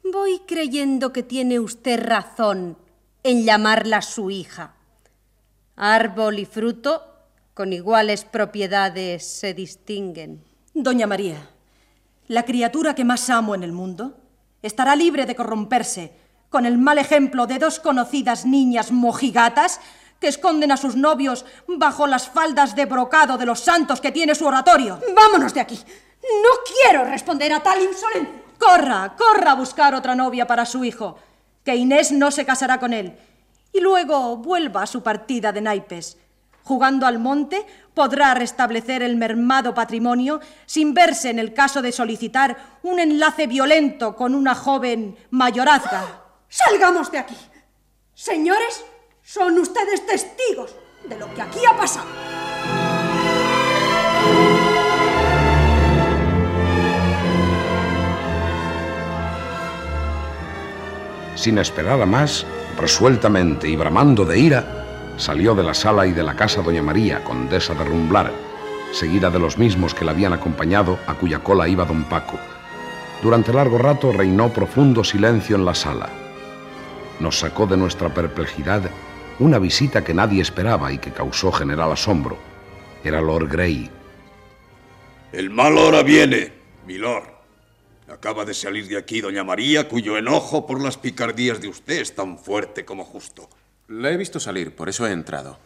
[0.02, 2.76] voy creyendo que tiene usted razón
[3.22, 4.74] en llamarla su hija.
[5.76, 7.02] Árbol y fruto
[7.54, 10.42] con iguales propiedades se distinguen.
[10.74, 11.50] Doña María,
[12.28, 14.18] la criatura que más amo en el mundo
[14.62, 16.12] estará libre de corromperse
[16.50, 19.80] con el mal ejemplo de dos conocidas niñas mojigatas
[20.20, 24.34] que esconden a sus novios bajo las faldas de brocado de los santos que tiene
[24.34, 24.98] su oratorio.
[25.14, 25.76] Vámonos de aquí.
[26.22, 28.42] No quiero responder a tal insolencia.
[28.58, 31.18] Corra, corra a buscar otra novia para su hijo,
[31.62, 33.18] que Inés no se casará con él,
[33.72, 36.16] y luego vuelva a su partida de naipes
[36.66, 42.56] jugando al monte, podrá restablecer el mermado patrimonio sin verse en el caso de solicitar
[42.82, 46.24] un enlace violento con una joven mayorazga.
[46.48, 47.36] ¡Salgamos de aquí!
[48.14, 48.84] Señores,
[49.22, 50.74] son ustedes testigos
[51.08, 52.08] de lo que aquí ha pasado.
[61.36, 62.44] Sin esperar a más,
[62.76, 64.85] resueltamente y bramando de ira,
[65.16, 68.32] Salió de la sala y de la casa doña María, condesa de Rumblar,
[68.92, 72.38] seguida de los mismos que la habían acompañado, a cuya cola iba don Paco.
[73.22, 76.10] Durante largo rato reinó profundo silencio en la sala.
[77.18, 78.90] Nos sacó de nuestra perplejidad
[79.38, 82.36] una visita que nadie esperaba y que causó general asombro.
[83.02, 83.90] Era Lord Grey.
[85.32, 86.52] El mal hora viene,
[86.86, 87.24] mi lord.
[88.08, 92.14] Acaba de salir de aquí doña María, cuyo enojo por las picardías de usted es
[92.14, 93.48] tan fuerte como justo.
[93.88, 95.58] La he visto salir, por eso he entrado.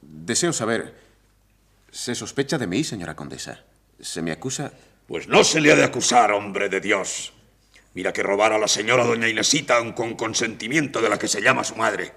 [0.00, 0.94] Deseo saber,
[1.90, 3.60] ¿se sospecha de mí, señora condesa?
[4.00, 4.72] ¿Se me acusa?
[5.06, 7.32] Pues no se le ha de acusar, hombre de Dios.
[7.94, 11.62] Mira que robar a la señora doña Inesita con consentimiento de la que se llama
[11.62, 12.12] su madre.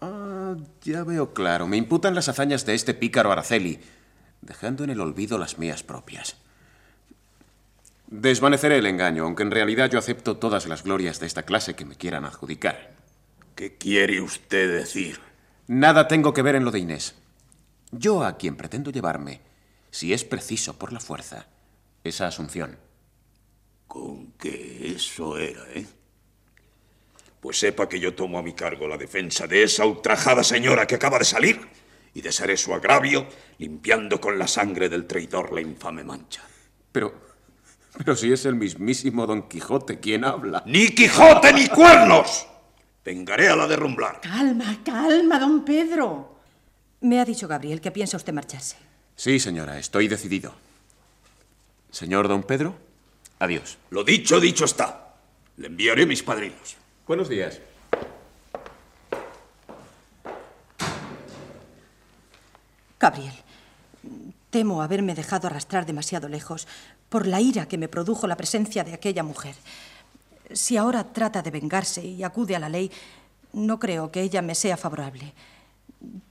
[0.00, 1.66] Ah, ya veo claro.
[1.66, 3.80] Me imputan las hazañas de este pícaro Araceli,
[4.42, 6.36] dejando en el olvido las mías propias.
[8.08, 11.84] Desvaneceré el engaño, aunque en realidad yo acepto todas las glorias de esta clase que
[11.84, 12.92] me quieran adjudicar.
[13.56, 15.18] ¿Qué quiere usted decir?
[15.66, 17.14] Nada tengo que ver en lo de Inés.
[17.90, 19.40] Yo a quien pretendo llevarme,
[19.90, 21.46] si es preciso por la fuerza,
[22.04, 22.76] esa Asunción.
[23.86, 25.86] Con que eso era, ¿eh?
[27.40, 30.96] Pues sepa que yo tomo a mi cargo la defensa de esa ultrajada señora que
[30.96, 31.66] acaba de salir
[32.12, 36.42] y desharé su agravio limpiando con la sangre del traidor la infame mancha.
[36.92, 37.14] Pero,
[37.96, 40.62] pero si es el mismísimo Don Quijote quien habla.
[40.66, 42.48] ¡Ni Quijote ni cuernos!
[43.06, 44.20] Vengaré a la de Rumblar.
[44.20, 46.40] Calma, calma, don Pedro.
[47.02, 48.74] Me ha dicho Gabriel que piensa usted marcharse.
[49.14, 50.52] Sí, señora, estoy decidido.
[51.92, 52.74] Señor don Pedro,
[53.38, 53.78] adiós.
[53.90, 55.14] Lo dicho, dicho está.
[55.56, 56.76] Le enviaré mis padrinos.
[57.06, 57.60] Buenos días.
[62.98, 63.34] Gabriel,
[64.50, 66.66] temo haberme dejado arrastrar demasiado lejos
[67.08, 69.54] por la ira que me produjo la presencia de aquella mujer.
[70.52, 72.90] Si ahora trata de vengarse y acude a la ley,
[73.52, 75.34] no creo que ella me sea favorable.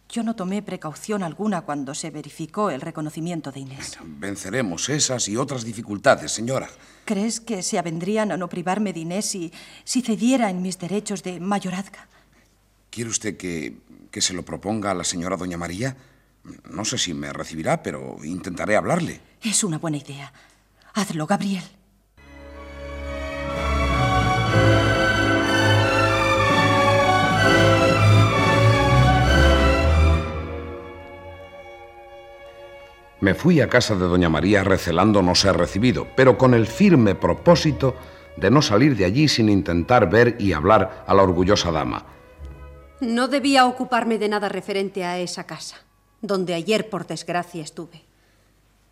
[0.10, 3.98] Yo no tomé precaución alguna cuando se verificó el reconocimiento de Inés.
[4.04, 6.70] Venceremos esas y otras dificultades, señora.
[7.04, 9.52] ¿Crees que se avendrían a no privarme de Inés si,
[9.84, 12.08] si cediera en mis derechos de mayorazga?
[12.92, 13.78] ¿Quiere usted que,
[14.12, 15.98] que se lo proponga a la señora doña María?
[16.70, 19.20] No sé si me recibirá, pero intentaré hablarle.
[19.42, 20.32] Es una buena idea.
[20.94, 21.64] Hazlo, Gabriel.
[33.22, 37.16] Me fui a casa de doña María recelando no ser recibido, pero con el firme
[37.16, 37.96] propósito
[38.36, 42.06] de no salir de allí sin intentar ver y hablar a la orgullosa dama.
[43.00, 45.78] No debía ocuparme de nada referente a esa casa,
[46.22, 48.04] donde ayer por desgracia estuve.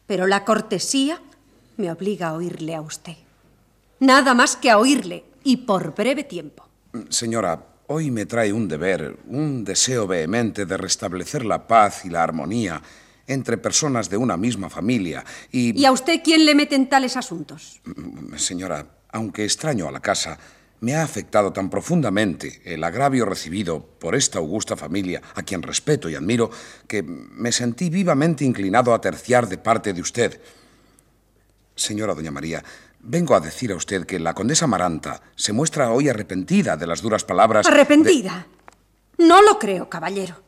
[0.08, 1.22] Pero la cortesía
[1.78, 3.18] me obliga a oírle a usted.
[4.00, 6.66] Nada más que a oírle, y por breve tiempo.
[7.10, 12.24] Señora, hoy me trae un deber, un deseo vehemente de restablecer la paz y la
[12.24, 12.82] armonía
[13.28, 15.80] entre personas de una misma familia y...
[15.80, 17.82] ¿Y a usted quién le mete en tales asuntos?
[18.38, 20.38] Señora, aunque extraño a la casa,
[20.82, 26.10] me ha afectado tan profundamente el agravio recibido por esta augusta familia, a quien respeto
[26.10, 26.52] y admiro,
[26.88, 30.42] que me sentí vivamente inclinado a terciar de parte de usted.
[31.74, 32.62] Señora doña María,
[33.00, 37.02] vengo a decir a usted que la condesa Maranta se muestra hoy arrepentida de las
[37.02, 37.66] duras palabras...
[37.66, 38.48] ¿Arrepentida?
[39.18, 40.44] No lo creo, caballero.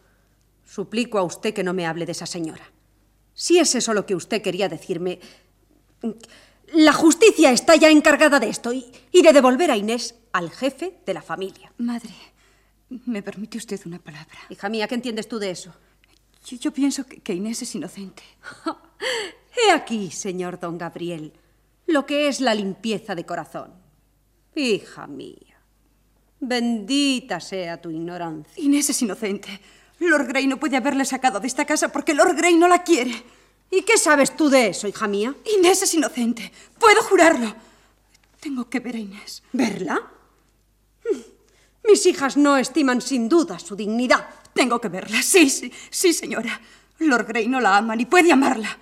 [0.66, 2.72] Suplico a usted que no me hable de esa señora.
[3.34, 5.20] Si es eso lo que usted quería decirme...
[6.74, 10.97] La justicia está ya encargada de esto y, y, de devolver a Inés al jefe
[11.05, 11.72] de la familia.
[11.78, 12.13] Madre,
[12.89, 14.36] ¿me permite usted una palabra?
[14.49, 15.74] Hija mía, ¿qué entiendes tú de eso?
[16.45, 18.24] Yo, yo pienso que, que, Inés es inocente.
[19.55, 21.34] He aquí, señor don Gabriel,
[21.86, 23.72] lo que es la limpieza de corazón.
[24.55, 25.61] Hija mía,
[26.39, 28.63] bendita sea tu ignorancia.
[28.63, 29.59] Inés es inocente.
[30.00, 33.24] Lord Grey no puede haberle sacado de esta casa porque Lord Grey no la quiere.
[33.72, 35.36] ¿Y qué sabes tú de eso, hija mía?
[35.58, 36.52] Inés es inocente.
[36.80, 37.56] Puedo jurarlo.
[38.39, 39.41] Tengo que ver a Inés.
[39.52, 40.02] ¿Verla?
[41.88, 44.28] Mis hijas no estiman sin duda su dignidad.
[44.54, 45.22] Tengo que verla.
[45.22, 46.60] Sí, sí, sí, señora.
[47.00, 48.78] Lord Grey no la ama ni puede amarla.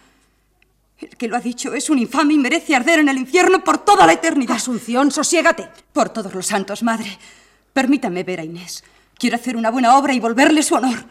[0.98, 3.80] El que lo ha dicho es un infame y merece arder en el infierno por
[3.80, 4.56] toda la eternidad.
[4.56, 5.70] Asunción, sosiégate.
[5.92, 7.18] Por todos los santos, madre.
[7.74, 8.84] Permítame ver a Inés.
[9.24, 11.06] Quiero hacer una buena obra y volverle su honor.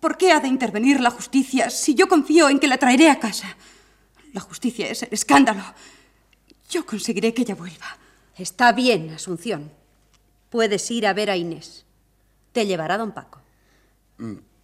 [0.00, 3.20] ¿Por qué ha de intervenir la justicia si yo confío en que la traeré a
[3.20, 3.56] casa?
[4.32, 5.62] La justicia es el escándalo.
[6.68, 7.96] Yo conseguiré que ella vuelva.
[8.36, 9.70] Está bien, Asunción.
[10.50, 11.84] Puedes ir a ver a Inés.
[12.50, 13.40] Te llevará don Paco.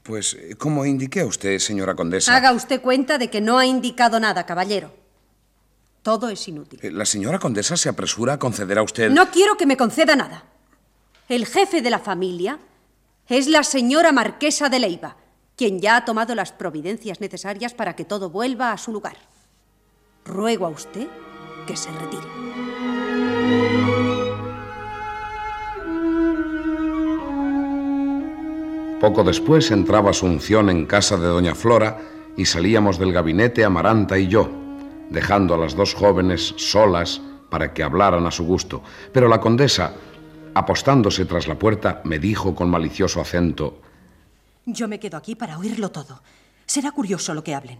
[0.03, 2.35] Pues, como indiqué a usted, señora condesa.
[2.35, 4.93] Haga usted cuenta de que no ha indicado nada, caballero.
[6.03, 6.81] Todo es inútil.
[6.99, 9.13] La señora condesa se apresura a conceder a usted.
[9.13, 10.47] No quiero que me conceda nada.
[11.33, 12.59] El jefe de la familia
[13.27, 15.17] es la señora marquesa de Leiva,
[15.57, 19.17] quien ya ha tomado las providencias necesarias para que todo vuelva a su lugar.
[20.27, 21.09] Ruego a usted
[21.67, 22.23] que se retire.
[29.01, 31.99] Poco después entraba Asunción en casa de doña Flora
[32.37, 34.51] y salíamos del gabinete Amaranta y yo,
[35.09, 38.83] dejando a las dos jóvenes solas para que hablaran a su gusto.
[39.15, 39.95] Pero la condesa,
[40.55, 43.81] apostándose tras la puerta, me dijo con malicioso acento
[44.67, 46.23] Yo me quedo aquí para oírlo todo.
[46.67, 47.79] Será curioso lo que hablen.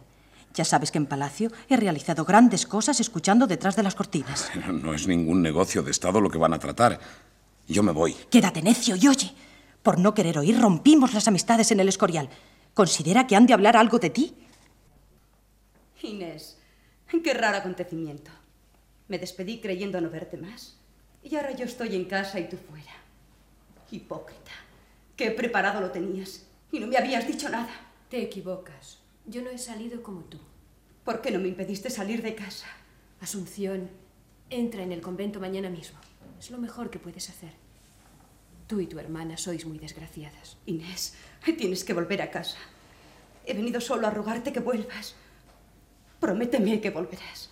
[0.55, 4.51] Ya sabes que en Palacio he realizado grandes cosas escuchando detrás de las cortinas.
[4.71, 7.01] No es ningún negocio de Estado lo que van a tratar.
[7.69, 8.15] Yo me voy.
[8.31, 9.35] Quédate necio y oye.
[9.83, 12.29] Por no querer oír, rompimos las amistades en el Escorial.
[12.75, 14.35] ¿Considera que han de hablar algo de ti?
[16.03, 16.59] Inés,
[17.23, 18.31] qué raro acontecimiento.
[19.09, 20.77] Me despedí creyendo no verte más.
[21.23, 22.93] Y ahora yo estoy en casa y tú fuera.
[23.91, 24.53] Hipócrita.
[25.17, 26.47] Qué preparado lo tenías.
[26.71, 27.71] Y no me habías dicho nada.
[28.09, 28.99] Te equivocas.
[29.27, 30.39] Yo no he salido como tú.
[31.05, 32.67] ¿Por qué no me impediste salir de casa?
[33.21, 33.91] Asunción,
[34.51, 35.99] entra en el convento mañana mismo.
[36.39, 37.53] Es lo mejor que puedes hacer.
[38.67, 40.57] Tú y tu hermana sois muy desgraciadas.
[40.67, 41.15] Inés,
[41.57, 42.59] tienes que volver a casa.
[43.47, 45.15] He venido solo a rogarte que vuelvas.
[46.19, 47.52] Prométeme que volverás.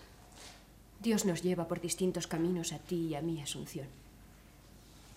[1.01, 3.87] Dios nos lleva por distintos caminos a ti y a mí, Asunción.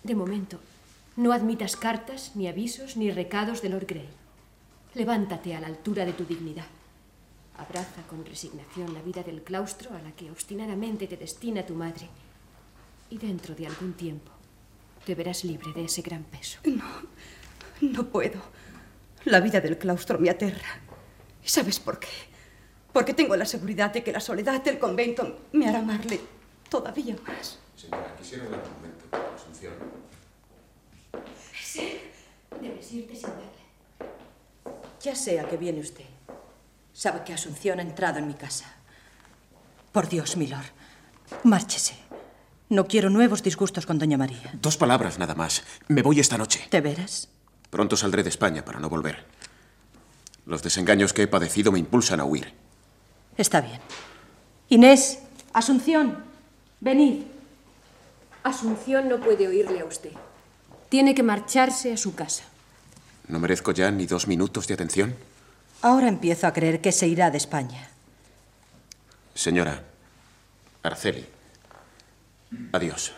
[0.04, 0.60] De momento,
[1.18, 4.10] no admitas cartas, ni avisos, ni recados de Lord Grey.
[4.96, 6.68] Levántate a la altura de tu dignidad.
[7.58, 12.08] Abraza con resignación la vida del claustro a la que obstinadamente te destina tu madre.
[13.10, 14.32] Y dentro de algún tiempo
[15.06, 16.60] te verás libre de ese gran peso.
[16.64, 16.86] No,
[17.82, 18.42] no puedo.
[19.26, 20.80] La vida del claustro me aterra.
[21.44, 22.33] ¿Y sabes por qué?
[22.94, 26.22] Porque tengo la seguridad de que la soledad del convento me hará amarle
[26.70, 27.58] todavía más.
[27.76, 29.74] Señora, quisiera hablar un momento, Asunción.
[31.62, 32.00] Sí,
[32.62, 34.84] debes irte sin verle.
[35.02, 36.06] Ya sé a qué viene usted.
[36.94, 38.72] Sabe que Asunción ha entrado en mi casa.
[39.92, 40.66] Por Dios, milord,
[41.44, 41.96] márchese.
[42.70, 44.52] No quiero nuevos disgustos con doña María.
[44.54, 45.64] Dos palabras nada más.
[45.88, 46.68] Me voy esta noche.
[46.70, 47.28] ¿De veras?
[47.72, 49.26] Pronto saldré de España para no volver.
[50.46, 52.63] Los desengaños que he padecido me impulsan a huir.
[53.38, 53.80] Está bien.
[54.70, 55.20] Inés,
[55.54, 56.18] Asunción,
[56.80, 57.24] venid.
[58.44, 60.12] Asunción no puede oírle a usted.
[60.90, 62.44] Tiene que marcharse a su casa.
[63.28, 65.16] ¿No merezco ya ni dos minutos de atención?
[65.82, 67.90] Ahora empiezo a creer que se irá de España.
[69.36, 69.84] Señora,
[70.82, 71.26] Araceli,
[72.72, 73.14] adiós.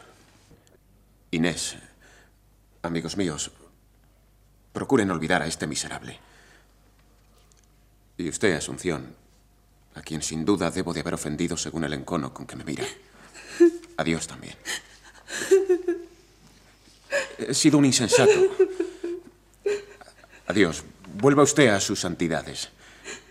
[1.32, 1.78] Inés,
[2.82, 3.52] amigos míos,
[4.74, 6.20] procuren olvidar a este miserable.
[8.18, 9.16] Y usted, Asunción,
[9.96, 12.86] a quien sin duda debo de haber ofendido según el encono con que me mira.
[13.98, 14.56] Adiós también.
[17.38, 18.32] He sido un insensato.
[20.48, 20.84] Adiós.
[21.18, 22.70] Vuelva usted a sus santidades.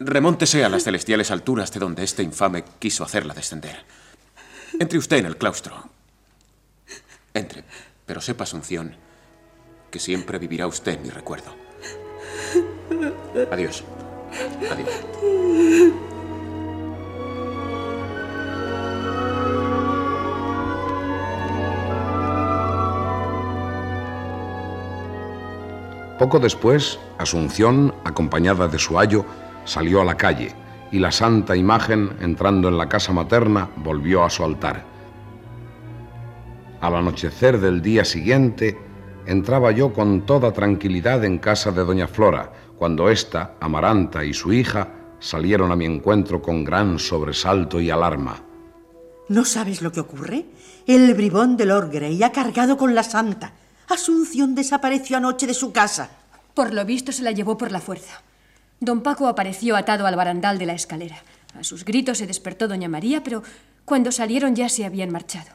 [0.01, 3.85] Remóntese a las celestiales alturas de donde este infame quiso hacerla descender.
[4.79, 5.91] Entre usted en el claustro.
[7.35, 7.65] Entre,
[8.07, 8.97] pero sepa, Asunción,
[9.91, 11.55] que siempre vivirá usted en mi recuerdo.
[13.51, 13.85] Adiós.
[14.71, 16.14] Adiós.
[26.25, 29.27] Poco después, Asunción, acompañada de su ayo,
[29.67, 30.55] salió a la calle
[30.91, 34.87] y la santa imagen, entrando en la casa materna, volvió a su altar.
[36.81, 38.79] Al anochecer del día siguiente,
[39.27, 44.51] entraba yo con toda tranquilidad en casa de doña Flora, cuando ésta, Amaranta y su
[44.51, 48.43] hija salieron a mi encuentro con gran sobresalto y alarma.
[49.29, 50.47] ¿No sabes lo que ocurre?
[50.87, 53.53] El bribón de Lord Grey ha cargado con la santa.
[53.89, 56.11] Asunción desapareció anoche de su casa.
[56.55, 58.23] Por lo visto se la llevó por la fuerza.
[58.81, 61.23] Don Paco apareció atado al barandal de la escalera.
[61.59, 63.43] A sus gritos se despertó doña María, pero
[63.85, 65.51] cuando salieron ya se habían marchado.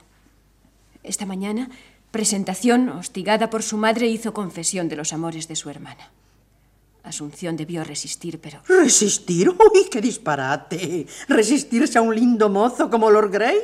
[1.03, 1.69] Esta mañana,
[2.11, 6.09] Presentación, hostigada por su madre, hizo confesión de los amores de su hermana.
[7.09, 8.61] Asunción debió resistir, pero...
[8.67, 9.49] ¿Resistir?
[9.49, 11.07] ¡Uy, qué disparate!
[11.27, 13.57] ¿Resistirse a un lindo mozo como Lord Grey?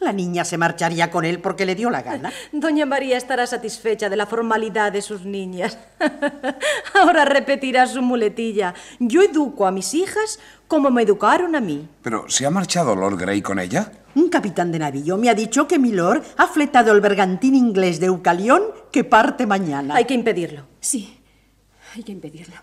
[0.00, 2.32] La niña se marcharía con él porque le dio la gana.
[2.52, 5.78] Doña María estará satisfecha de la formalidad de sus niñas.
[7.00, 8.74] Ahora repetirá su muletilla.
[8.98, 11.88] Yo educo a mis hijas como me educaron a mí.
[12.02, 13.92] ¿Pero se ha marchado Lord Grey con ella?
[14.16, 18.00] Un capitán de navío me ha dicho que mi lord ha fletado el bergantín inglés
[18.00, 19.94] de Eucalión que parte mañana.
[19.94, 20.64] Hay que impedirlo.
[20.80, 21.16] Sí,
[21.94, 22.56] hay que impedirlo.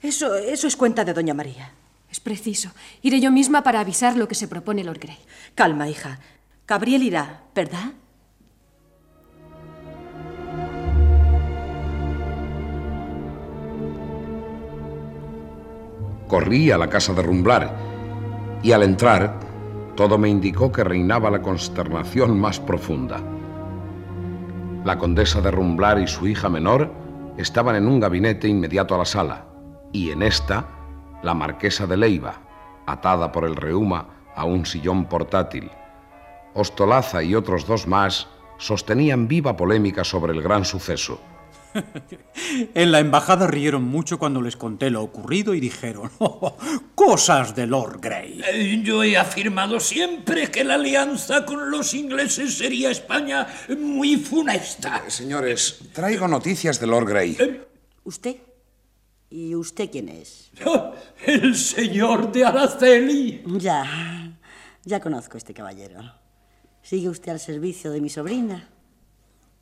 [0.00, 1.72] Eso, eso es cuenta de Doña María.
[2.10, 2.70] Es preciso.
[3.02, 5.18] Iré yo misma para avisar lo que se propone Lord Grey.
[5.54, 6.20] Calma, hija.
[6.66, 7.92] Gabriel irá, ¿verdad?
[16.28, 17.74] Corrí a la casa de Rumblar
[18.62, 19.40] y al entrar
[19.96, 23.20] todo me indicó que reinaba la consternación más profunda.
[24.84, 26.92] La condesa de Rumblar y su hija menor
[27.36, 29.47] estaban en un gabinete inmediato a la sala
[29.92, 30.68] y en esta
[31.22, 32.40] la marquesa de Leiva,
[32.86, 35.70] atada por el reuma a un sillón portátil.
[36.54, 38.28] Ostolaza y otros dos más
[38.58, 41.20] sostenían viva polémica sobre el gran suceso.
[42.74, 46.56] En la embajada rieron mucho cuando les conté lo ocurrido y dijeron, "Oh,
[46.94, 48.40] cosas de Lord Grey.
[48.52, 53.46] Eh, Yo he afirmado siempre que la alianza con los ingleses sería España
[53.78, 55.02] muy funesta.
[55.08, 57.36] Señores, traigo noticias de Lord Grey.
[58.04, 58.36] ¿Usted?
[59.30, 60.50] ¿Y usted quién es?
[61.26, 63.42] El señor de Araceli.
[63.58, 64.38] Ya,
[64.84, 66.00] ya conozco a este caballero.
[66.82, 68.68] ¿Sigue usted al servicio de mi sobrina?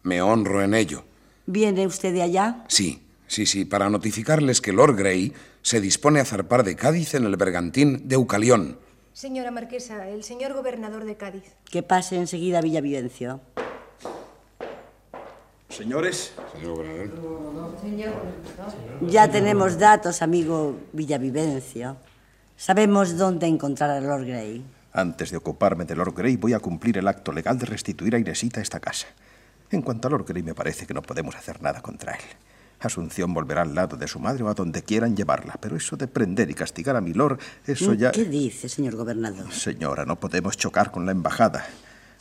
[0.02, 1.04] Me honro en ello.
[1.46, 2.64] ¿Viene usted de allá?
[2.68, 7.24] Sí, sí, sí, para notificarles que Lord Grey se dispone a zarpar de Cádiz en
[7.24, 8.78] el bergantín de Eucalión.
[9.12, 11.56] Señora Marquesa, el señor gobernador de Cádiz.
[11.70, 13.40] Que pase enseguida a Villavivencio.
[15.76, 16.32] Señores.
[19.02, 21.98] Ya tenemos datos, amigo Villavivencio.
[22.56, 24.64] Sabemos dónde encontrar a Lord Grey.
[24.94, 28.18] Antes de ocuparme de Lord Grey, voy a cumplir el acto legal de restituir a
[28.18, 29.06] Inesita a esta casa.
[29.70, 32.24] En cuanto a Lord Grey, me parece que no podemos hacer nada contra él.
[32.80, 36.08] Asunción volverá al lado de su madre o a donde quieran llevarla, pero eso de
[36.08, 38.12] prender y castigar a mi Lord, eso ya...
[38.12, 39.52] ¿Qué dice, señor gobernador?
[39.52, 41.66] Señora, no podemos chocar con la embajada.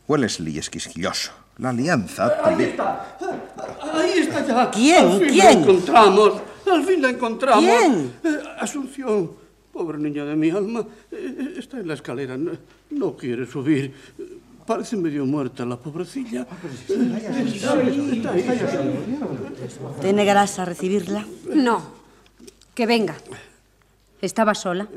[0.10, 1.45] Wellesley es quisquilloso.
[1.58, 2.70] la alianza también.
[2.70, 3.18] Ahí está,
[3.94, 4.72] ahí está ya.
[4.72, 5.06] ¿Quién?
[5.06, 5.46] Al fin ¿Quién?
[5.46, 6.42] La encontramos,
[6.72, 7.64] al fin la encontramos.
[7.64, 8.14] ¿Quién?
[8.24, 9.32] Eh, Asunción,
[9.72, 12.52] pobre niña de mi alma, eh, está en la escalera, no,
[12.92, 13.94] no quiere subir.
[14.66, 16.48] Parece medio muerta la pobrecilla.
[20.02, 21.24] ¿Te negarás a recibirla?
[21.54, 21.84] No,
[22.74, 23.16] que venga.
[24.22, 24.88] ¿Estaba sola?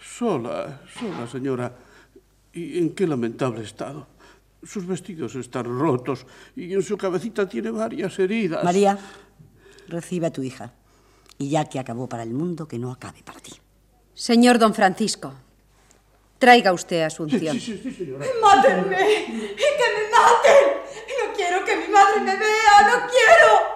[0.00, 1.72] Sola, sola, señora.
[2.52, 4.08] ¿Y en qué lamentable estado?
[4.64, 8.62] Sus vestidos están rotos y en su cabecita tiene varias heridas.
[8.62, 8.96] María,
[9.88, 10.72] recibe a tu hija.
[11.38, 13.52] Y ya que acabó para el mundo, que no acabe para ti.
[14.14, 15.32] Señor don Francisco,
[16.38, 17.58] traiga usted a Asunción.
[17.58, 18.24] Sí, sí, sí, señora.
[18.40, 18.96] ¡Mátenme!
[18.96, 20.64] ¡Que me maten!
[21.18, 23.72] No quiero que mi madre me vea, no quiero.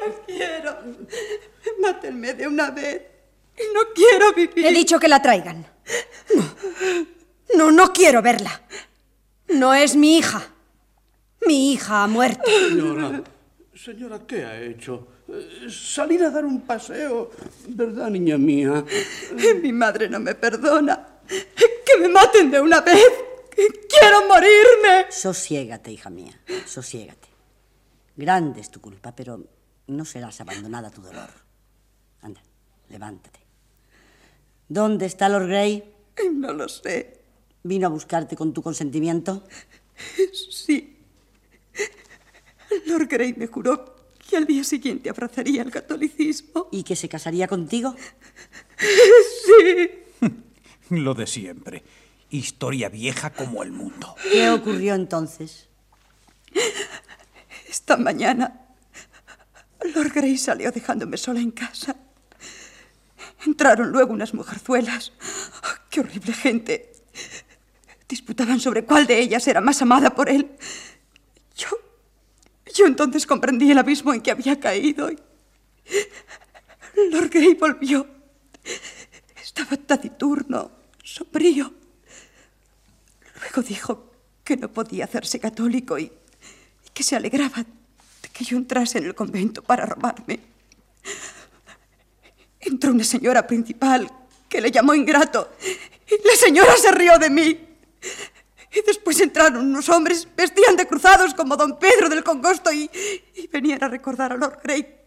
[0.00, 0.76] No quiero.
[1.80, 3.02] Mátenme de una vez.
[3.72, 4.66] No quiero vivir.
[4.66, 5.64] He dicho que la traigan.
[6.34, 6.44] No,
[7.56, 8.62] no, no quiero verla.
[9.54, 10.48] No es mi hija.
[11.46, 12.42] Mi hija ha muerto.
[12.44, 13.22] Señora,
[13.74, 15.08] señora, ¿qué ha hecho?
[15.68, 17.30] Salir a dar un paseo,
[17.68, 18.84] ¿verdad, niña mía?
[19.62, 21.06] Mi madre no me perdona.
[21.26, 23.08] Que me maten de una vez.
[23.88, 25.10] Quiero morirme.
[25.10, 27.28] Sosiégate, hija mía, sosiégate.
[28.16, 29.42] Grande es tu culpa, pero
[29.86, 31.30] no serás abandonada a tu dolor.
[32.20, 32.42] Anda,
[32.88, 33.40] levántate.
[34.68, 35.94] ¿Dónde está Lord Grey?
[36.32, 37.21] No lo sé.
[37.62, 39.44] ¿Vino a buscarte con tu consentimiento?
[40.32, 40.96] Sí.
[42.86, 43.94] Lord Grey me juró
[44.28, 46.68] que al día siguiente abrazaría el catolicismo.
[46.72, 47.94] ¿Y que se casaría contigo?
[49.46, 49.90] Sí.
[50.90, 51.82] Lo de siempre.
[52.30, 54.16] Historia vieja como el mundo.
[54.30, 55.68] ¿Qué ocurrió entonces?
[57.68, 58.66] Esta mañana,
[59.94, 61.96] Lord Grey salió dejándome sola en casa.
[63.46, 65.12] Entraron luego unas mujerzuelas.
[65.62, 66.92] ¡Oh, ¡Qué horrible gente!
[68.12, 70.46] Disputaban sobre cuál de ellas era más amada por él.
[71.56, 71.68] Yo.
[72.74, 75.10] Yo entonces comprendí el abismo en que había caído.
[75.10, 75.18] Y...
[77.10, 78.06] Lord Grey volvió.
[79.42, 81.72] Estaba taciturno, sombrío.
[83.40, 84.12] Luego dijo
[84.44, 89.06] que no podía hacerse católico y, y que se alegraba de que yo entrase en
[89.06, 90.38] el convento para robarme.
[92.60, 94.06] Entró una señora principal
[94.50, 95.56] que le llamó ingrato
[96.06, 97.71] y la señora se rió de mí.
[98.74, 102.90] Y después entraron unos hombres, vestían de cruzados como don Pedro del Congosto y,
[103.34, 105.02] y venían a recordar a Lord Grey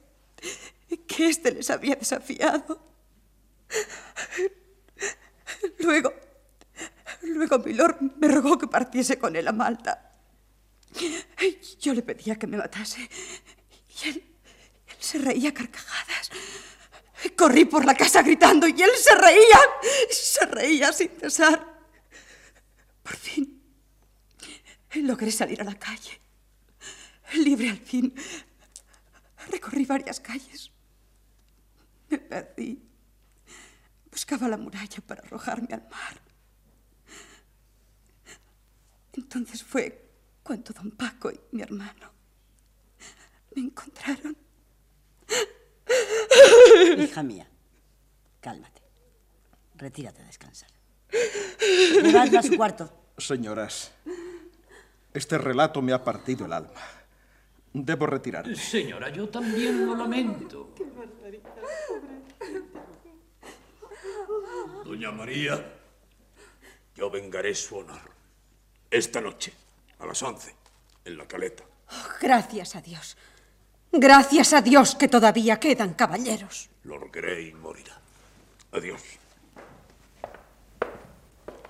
[1.07, 2.79] que éste les había desafiado.
[5.79, 6.13] Luego,
[7.21, 10.13] luego Milord me rogó que partiese con él a Malta.
[11.79, 14.23] Yo le pedía que me matase y él,
[14.87, 16.31] él se reía carcajadas.
[17.35, 19.59] Corrí por la casa gritando y él se reía,
[20.09, 21.65] se reía sin cesar.
[23.01, 23.54] Por fin,
[25.01, 26.19] logré salir a la calle.
[27.33, 28.13] Libre al fin.
[29.49, 30.71] Recorrí varias calles.
[32.09, 32.81] Me perdí.
[34.11, 36.21] Buscaba la muralla para arrojarme al mar.
[39.13, 40.11] Entonces fue
[40.43, 42.11] cuando don Paco y mi hermano
[43.55, 44.37] me encontraron.
[46.97, 47.49] Hija mía,
[48.41, 48.81] cálmate.
[49.75, 50.69] Retírate a descansar.
[52.03, 53.11] Llevadla a su cuarto.
[53.17, 53.91] Señoras,
[55.15, 56.81] este relato me ha partido el alma.
[57.73, 58.55] Debo retirarme.
[58.55, 60.73] Señora, yo también lo lamento.
[64.83, 65.73] Doña María,
[66.95, 68.11] yo vengaré su honor.
[68.91, 69.53] Esta noche,
[69.99, 70.53] a las once,
[71.03, 71.63] en la caleta.
[72.21, 73.17] Gracias a Dios.
[73.91, 76.69] Gracias a Dios que todavía quedan caballeros.
[76.83, 77.97] Lord Grey morirá.
[78.71, 79.01] Adiós.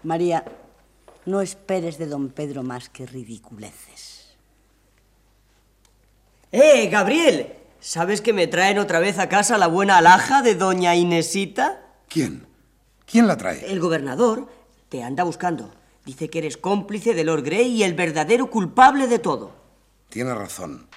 [0.04, 0.44] María,
[1.26, 4.36] no esperes de don Pedro más que ridiculeces.
[6.52, 7.54] ¡Eh, Gabriel!
[7.80, 11.82] ¿Sabes que me traen otra vez a casa la buena alhaja de doña Inesita?
[12.08, 12.48] ¿Quién?
[13.06, 13.72] ¿Quién la trae?
[13.72, 14.48] El gobernador
[14.90, 15.72] te anda buscando.
[16.06, 19.54] Dice que eres cómplice de Lord Grey y el verdadero culpable de todo.
[20.10, 20.88] Tiene razón.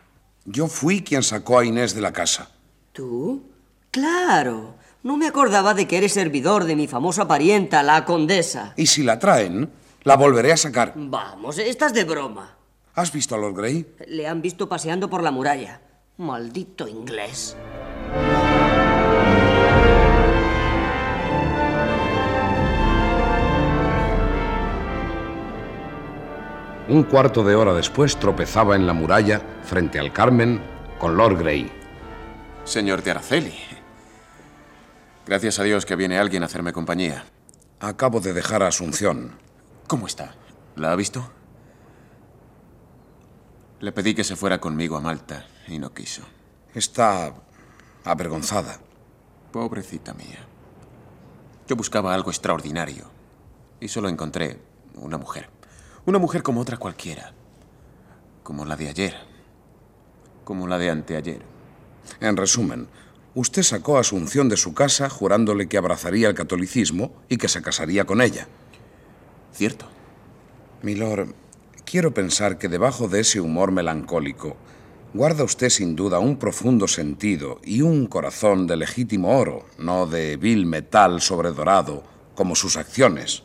[0.44, 2.50] Yo fui quien sacó a Inés de la casa.
[2.92, 3.42] ¿Tú?
[3.90, 4.74] Claro.
[5.02, 8.74] No me acordaba de que eres servidor de mi famosa parienta, la condesa.
[8.76, 9.70] Y si la traen,
[10.04, 10.92] la volveré a sacar.
[10.96, 12.56] Vamos, estás de broma.
[12.94, 13.94] ¿Has visto a Lord Grey?
[14.06, 15.80] Le han visto paseando por la muralla.
[16.16, 17.56] Maldito inglés.
[26.88, 30.60] Un cuarto de hora después tropezaba en la muralla, frente al Carmen,
[30.98, 31.70] con Lord Grey.
[32.64, 33.54] Señor de Araceli.
[35.26, 37.26] Gracias a Dios que viene alguien a hacerme compañía.
[37.78, 39.47] Acabo de dejar a Asunción.
[39.88, 40.34] ¿Cómo está?
[40.76, 41.26] ¿La ha visto?
[43.80, 46.20] Le pedí que se fuera conmigo a Malta y no quiso.
[46.74, 47.32] Está
[48.04, 48.80] avergonzada.
[49.50, 50.46] Pobrecita mía.
[51.66, 53.06] Yo buscaba algo extraordinario
[53.80, 54.60] y solo encontré
[54.96, 55.48] una mujer.
[56.04, 57.32] Una mujer como otra cualquiera.
[58.42, 59.14] Como la de ayer.
[60.44, 61.40] Como la de anteayer.
[62.20, 62.88] En resumen,
[63.34, 67.62] usted sacó a Asunción de su casa jurándole que abrazaría el catolicismo y que se
[67.62, 68.48] casaría con ella.
[69.58, 69.86] Cierto.
[70.82, 71.34] Milord,
[71.84, 74.56] quiero pensar que debajo de ese humor melancólico
[75.14, 80.36] Guarda usted sin duda un profundo sentido y un corazón de legítimo oro, no de
[80.36, 82.04] vil metal sobredorado,
[82.34, 83.42] como sus acciones.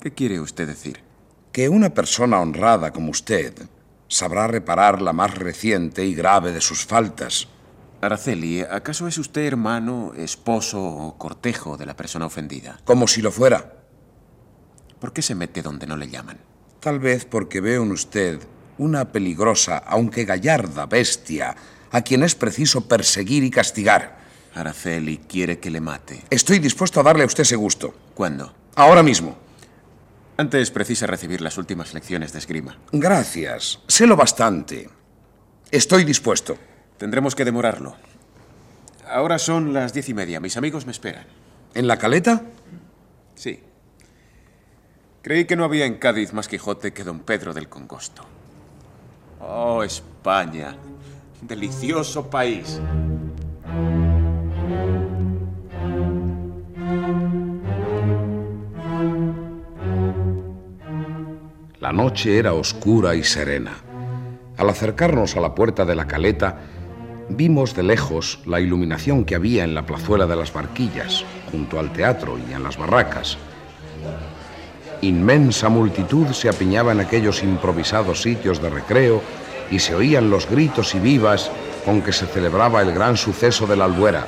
[0.00, 1.00] ¿Qué quiere usted decir?
[1.50, 3.54] Que una persona honrada como usted
[4.08, 7.48] sabrá reparar la más reciente y grave de sus faltas.
[8.00, 12.78] Araceli, ¿acaso es usted hermano, esposo o cortejo de la persona ofendida?
[12.84, 13.76] Como si lo fuera.
[15.00, 16.38] ¿Por qué se mete donde no le llaman?
[16.80, 18.40] Tal vez porque veo en usted
[18.78, 21.56] una peligrosa, aunque gallarda bestia,
[21.90, 24.18] a quien es preciso perseguir y castigar.
[24.54, 26.24] Araceli quiere que le mate.
[26.30, 27.94] Estoy dispuesto a darle a usted ese gusto.
[28.14, 28.54] ¿Cuándo?
[28.74, 29.36] Ahora mismo.
[30.38, 32.78] Antes precisa recibir las últimas lecciones de esgrima.
[32.92, 33.80] Gracias.
[33.86, 34.88] Sé lo bastante.
[35.70, 36.58] Estoy dispuesto.
[36.98, 37.96] Tendremos que demorarlo.
[39.08, 40.40] Ahora son las diez y media.
[40.40, 41.26] Mis amigos me esperan.
[41.74, 42.42] ¿En la caleta?
[43.34, 43.60] Sí.
[45.26, 48.22] Creí que no había en Cádiz más Quijote que don Pedro del Congosto.
[49.40, 50.76] Oh, España.
[51.42, 52.80] Delicioso país.
[61.80, 63.72] La noche era oscura y serena.
[64.56, 66.60] Al acercarnos a la puerta de la caleta,
[67.30, 71.92] vimos de lejos la iluminación que había en la plazuela de las barquillas, junto al
[71.92, 73.36] teatro y en las barracas.
[75.02, 79.22] Inmensa multitud se apiñaba en aquellos improvisados sitios de recreo
[79.70, 81.50] y se oían los gritos y vivas
[81.84, 84.26] con que se celebraba el gran suceso de la albuera.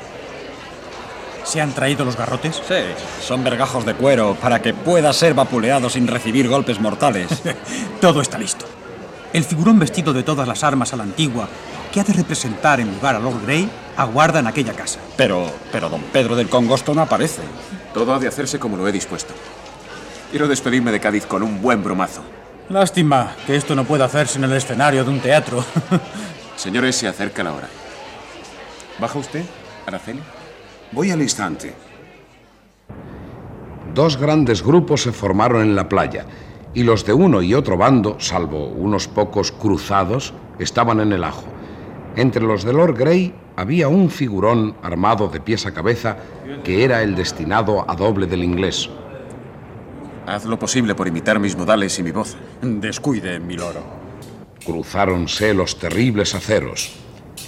[1.44, 2.56] ¿Se han traído los garrotes?
[2.56, 2.74] Sí,
[3.22, 7.28] son vergajos de cuero para que pueda ser vapuleado sin recibir golpes mortales.
[8.00, 8.66] Todo está listo.
[9.32, 11.48] El figurón vestido de todas las armas a la antigua,
[11.92, 15.00] que ha de representar en lugar a Lord Grey, aguarda en aquella casa.
[15.16, 17.42] Pero, pero don Pedro del Congosto no aparece.
[17.92, 19.34] Todo ha de hacerse como lo he dispuesto.
[20.30, 22.22] Quiero despedirme de Cádiz con un buen bromazo.
[22.68, 25.64] Lástima que esto no pueda hacerse en el escenario de un teatro.
[26.56, 27.68] Señores, se acerca la hora.
[29.00, 29.44] ¿Baja usted,
[29.86, 30.20] Araceli?
[30.92, 31.72] Voy al instante.
[33.94, 36.26] Dos grandes grupos se formaron en la playa
[36.74, 41.44] y los de uno y otro bando, salvo unos pocos cruzados, estaban en el ajo.
[42.16, 46.18] Entre los de Lord Grey había un figurón armado de pies a cabeza
[46.64, 48.90] que era el destinado a doble del inglés.
[50.28, 52.36] Haz lo posible por imitar mis modales y mi voz.
[52.60, 53.80] Descuide, mi loro.
[54.62, 56.90] Cruzáronse los terribles aceros.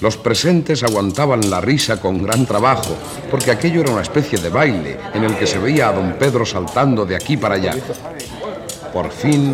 [0.01, 2.97] Los presentes aguantaban la risa con gran trabajo,
[3.31, 6.47] porque aquello era una especie de baile en el que se veía a don Pedro
[6.47, 7.75] saltando de aquí para allá.
[8.95, 9.53] Por fin,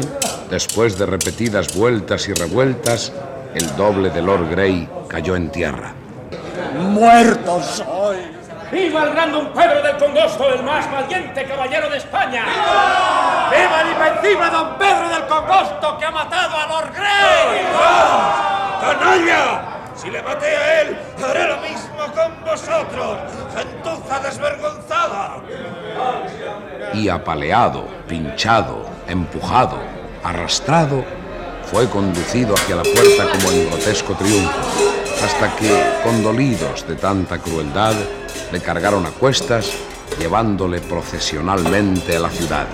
[0.49, 3.12] después de repetidas vueltas y revueltas,
[3.57, 5.95] el doble de Lord Grey cayó en tierra.
[6.79, 8.36] ¡Muerto soy!
[8.71, 12.45] ¡Viva el gran don Pedro del Congosto, el más valiente caballero de España!
[13.51, 17.67] ¡Viva el invencible don Pedro del Congosto que ha matado a Lord Grey!
[18.81, 19.77] ¡Canalla!
[19.95, 23.19] Si le maté a él, haré lo mismo con vosotros,
[23.55, 25.37] gentuza desvergonzada.
[26.93, 29.79] Y apaleado, pinchado, empujado,
[30.23, 31.05] arrastrado,
[31.71, 34.61] fue conducido hacia la puerta como en grotesco triunfo,
[35.25, 37.95] hasta que, condolidos de tanta crueldad,
[38.57, 39.71] le cargaron a cuestas,
[40.19, 42.67] llevándole procesionalmente a la ciudad.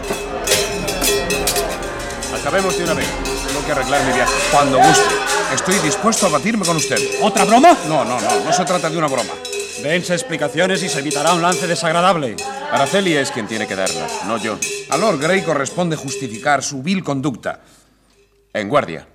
[2.39, 3.09] Acabemos de una vez.
[3.49, 4.33] Tengo que arreglar mi viaje.
[4.53, 5.15] Cuando guste.
[5.53, 6.99] Estoy dispuesto a batirme con usted.
[7.21, 7.77] ¿Otra broma?
[7.89, 8.45] No, no, no.
[8.45, 9.33] No se trata de una broma.
[9.83, 12.37] Dense explicaciones y se evitará un lance desagradable.
[12.71, 14.59] Araceli es quien tiene que darlas, no yo.
[14.89, 17.61] A Lord Grey corresponde justificar su vil conducta.
[18.53, 19.09] En guardia.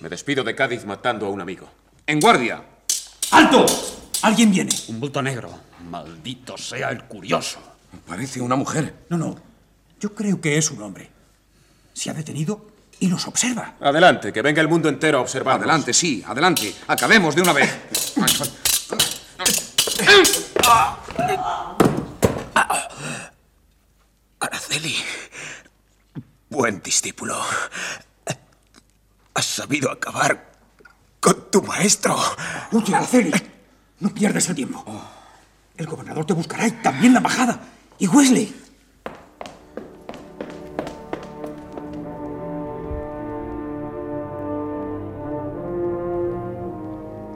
[0.00, 1.66] Me despido de Cádiz matando a un amigo.
[2.06, 2.62] En guardia.
[3.30, 3.64] ¡Alto!
[4.26, 4.72] Alguien viene.
[4.88, 5.56] Un bulto negro.
[5.88, 7.60] Maldito sea el curioso.
[8.08, 9.06] Parece una mujer.
[9.08, 9.36] No, no.
[10.00, 11.08] Yo creo que es un hombre.
[11.92, 12.66] Se ha detenido
[12.98, 13.76] y nos observa.
[13.80, 15.60] Adelante, que venga el mundo entero a observar.
[15.60, 16.74] Adelante, sí, adelante.
[16.88, 17.72] Acabemos de una vez.
[24.40, 24.96] Araceli.
[26.48, 27.40] Buen discípulo.
[29.34, 30.50] Has sabido acabar
[31.20, 32.18] con tu maestro.
[32.72, 33.55] Oye, Araceli.
[33.98, 34.84] No pierdas el tiempo.
[35.76, 37.60] El gobernador te buscará y también la embajada.
[37.98, 38.54] Y Wesley.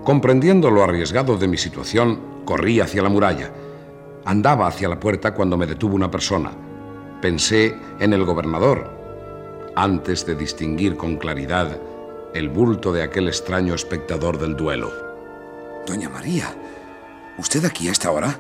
[0.04, 3.50] Comprendiendo lo arriesgado de mi situación, corrí hacia la muralla.
[4.24, 6.50] Andaba hacia la puerta cuando me detuvo una persona.
[7.22, 8.90] Pensé en el gobernador,
[9.76, 11.78] antes de distinguir con claridad
[12.34, 15.09] el bulto de aquel extraño espectador del duelo.
[15.86, 16.54] Doña María,
[17.38, 18.38] ¿usted aquí a esta hora?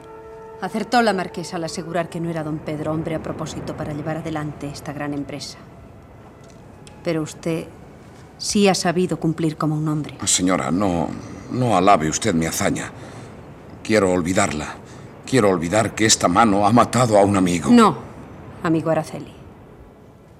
[0.60, 4.18] Acertó la marquesa al asegurar que no era don Pedro hombre a propósito para llevar
[4.18, 5.58] adelante esta gran empresa.
[7.02, 7.66] Pero usted
[8.40, 10.16] Sí ha sabido cumplir como un hombre.
[10.24, 11.08] Señora, no,
[11.52, 12.90] no alabe usted mi hazaña.
[13.84, 14.76] Quiero olvidarla.
[15.26, 17.70] Quiero olvidar que esta mano ha matado a un amigo.
[17.70, 17.98] No,
[18.62, 19.34] amigo Araceli.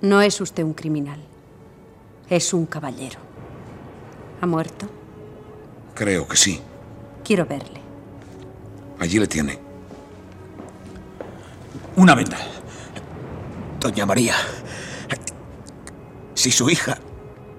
[0.01, 1.21] No es usted un criminal.
[2.31, 3.19] Es un caballero.
[4.41, 4.89] ¿Ha muerto?
[5.95, 6.59] Creo que sí.
[7.25, 7.81] Quiero verle.
[8.99, 9.59] Allí le tiene.
[11.97, 12.39] Una venda.
[13.81, 14.35] Doña María,
[16.35, 16.99] si su hija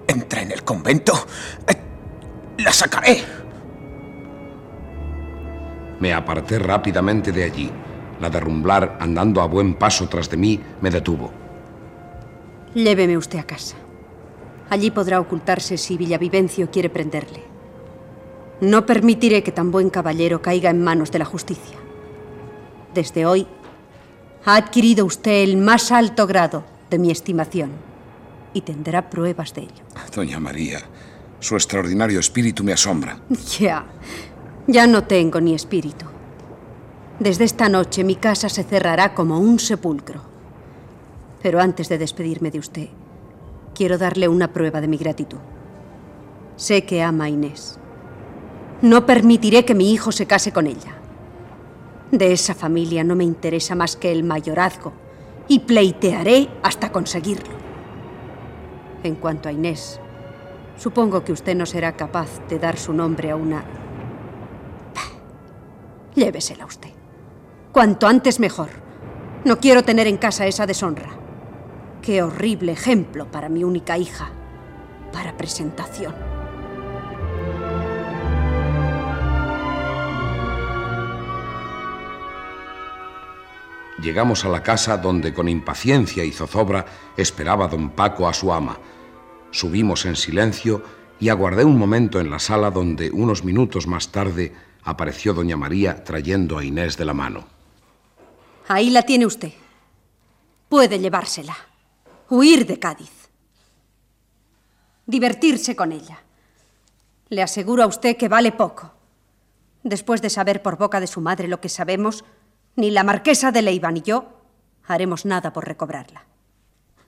[0.06, 1.12] entra en el convento,
[1.66, 1.76] eh,
[2.58, 3.22] la sacaré.
[6.00, 7.70] Me aparté rápidamente de allí.
[8.20, 11.32] La de Rumblar, andando a buen paso tras de mí, me detuvo.
[12.74, 13.76] Lléveme usted a casa.
[14.70, 17.51] Allí podrá ocultarse si Villavivencio quiere prenderle.
[18.62, 21.76] No permitiré que tan buen caballero caiga en manos de la justicia.
[22.94, 23.48] Desde hoy
[24.44, 27.72] ha adquirido usted el más alto grado de mi estimación
[28.54, 29.82] y tendrá pruebas de ello.
[30.14, 30.78] Doña María,
[31.40, 33.18] su extraordinario espíritu me asombra.
[33.58, 33.84] Ya,
[34.68, 36.06] ya no tengo ni espíritu.
[37.18, 40.22] Desde esta noche mi casa se cerrará como un sepulcro.
[41.42, 42.88] Pero antes de despedirme de usted,
[43.74, 45.40] quiero darle una prueba de mi gratitud.
[46.54, 47.80] Sé que ama a Inés.
[48.82, 50.96] No permitiré que mi hijo se case con ella.
[52.10, 54.92] De esa familia no me interesa más que el mayorazgo
[55.46, 57.54] y pleitearé hasta conseguirlo.
[59.04, 60.00] En cuanto a Inés,
[60.76, 63.64] supongo que usted no será capaz de dar su nombre a una...
[66.16, 66.90] Llévesela usted.
[67.70, 68.70] Cuanto antes mejor.
[69.44, 71.10] No quiero tener en casa esa deshonra.
[72.02, 74.30] Qué horrible ejemplo para mi única hija.
[75.12, 76.31] Para presentación.
[84.02, 86.84] Llegamos a la casa donde con impaciencia y zozobra
[87.16, 88.78] esperaba don Paco a su ama.
[89.52, 90.82] Subimos en silencio
[91.20, 96.02] y aguardé un momento en la sala donde unos minutos más tarde apareció doña María
[96.02, 97.44] trayendo a Inés de la mano.
[98.66, 99.52] Ahí la tiene usted.
[100.68, 101.56] Puede llevársela.
[102.28, 103.30] Huir de Cádiz.
[105.06, 106.18] Divertirse con ella.
[107.28, 108.90] Le aseguro a usted que vale poco.
[109.84, 112.24] Después de saber por boca de su madre lo que sabemos,
[112.76, 114.40] ni la marquesa de Leiva ni yo
[114.86, 116.26] haremos nada por recobrarla.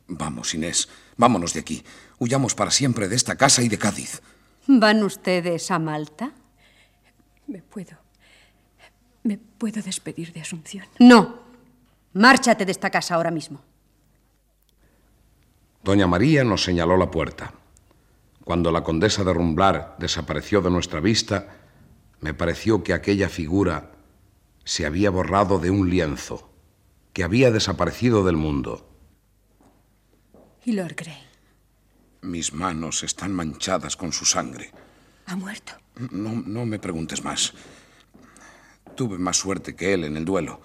[0.07, 1.83] Vamos, Inés, vámonos de aquí.
[2.19, 4.21] Huyamos para siempre de esta casa y de Cádiz.
[4.67, 6.33] ¿Van ustedes a Malta?
[7.47, 7.97] Me puedo.
[9.23, 10.87] Me puedo despedir de Asunción.
[10.99, 11.43] No.
[12.13, 13.61] Márchate de esta casa ahora mismo.
[15.83, 17.53] Doña María nos señaló la puerta.
[18.45, 21.49] Cuando la condesa de Rumblar desapareció de nuestra vista,
[22.21, 23.94] me pareció que aquella figura
[24.65, 26.51] se había borrado de un lienzo,
[27.13, 28.89] que había desaparecido del mundo.
[30.65, 31.19] ¿Y Lord Grey?
[32.23, 34.73] Mis manos están manchadas con su sangre.
[35.27, 35.75] ¿Ha muerto?
[36.11, 37.53] No, no me preguntes más.
[38.97, 40.61] Tuve más suerte que él en el duelo.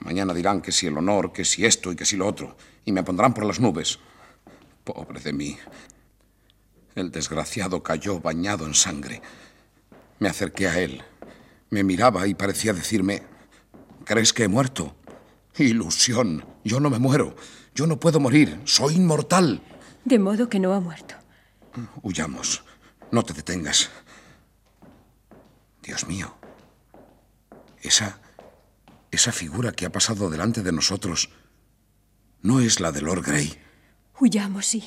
[0.00, 2.92] Mañana dirán que si el honor, que si esto y que si lo otro, y
[2.92, 3.98] me pondrán por las nubes.
[4.84, 5.56] Pobre de mí.
[6.94, 9.22] El desgraciado cayó bañado en sangre.
[10.18, 11.02] Me acerqué a él.
[11.70, 13.22] Me miraba y parecía decirme,
[14.04, 14.96] ¿crees que he muerto?
[15.56, 16.44] Ilusión.
[16.64, 17.34] Yo no me muero.
[17.74, 18.60] Yo no puedo morir.
[18.64, 19.62] Soy inmortal.
[20.04, 21.14] De modo que no ha muerto.
[22.02, 22.62] Huyamos.
[23.10, 23.90] No te detengas.
[25.82, 26.34] Dios mío.
[27.82, 28.20] Esa...
[29.10, 31.30] Esa figura que ha pasado delante de nosotros
[32.42, 33.58] no es la de Lord Grey.
[34.20, 34.84] Huyamos, sí.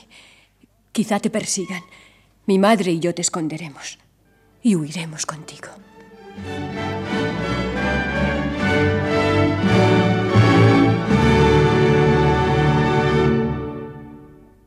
[0.92, 1.82] Quizá te persigan.
[2.46, 3.98] Mi madre y yo te esconderemos.
[4.62, 5.70] Y huiremos contigo.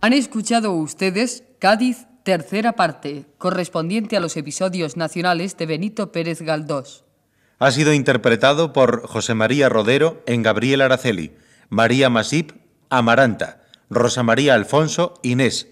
[0.00, 7.04] Han escuchado ustedes Cádiz, tercera parte, correspondiente a los episodios nacionales de Benito Pérez Galdós.
[7.58, 11.32] Ha sido interpretado por José María Rodero en Gabriel Araceli,
[11.70, 12.52] María Masip,
[12.90, 15.68] Amaranta, Rosa María Alfonso, Inés,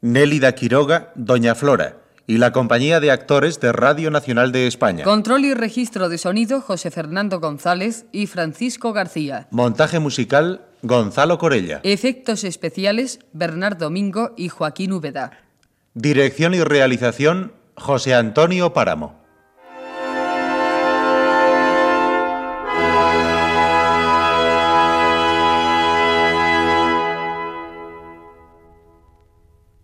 [0.00, 1.99] Nélida Quiroga, Doña Flora
[2.30, 5.02] y la compañía de actores de Radio Nacional de España.
[5.02, 9.48] Control y registro de sonido José Fernando González y Francisco García.
[9.50, 11.80] Montaje musical Gonzalo Corella.
[11.82, 15.40] Efectos especiales Bernardo Domingo y Joaquín Úbeda.
[15.94, 19.19] Dirección y realización José Antonio Páramo.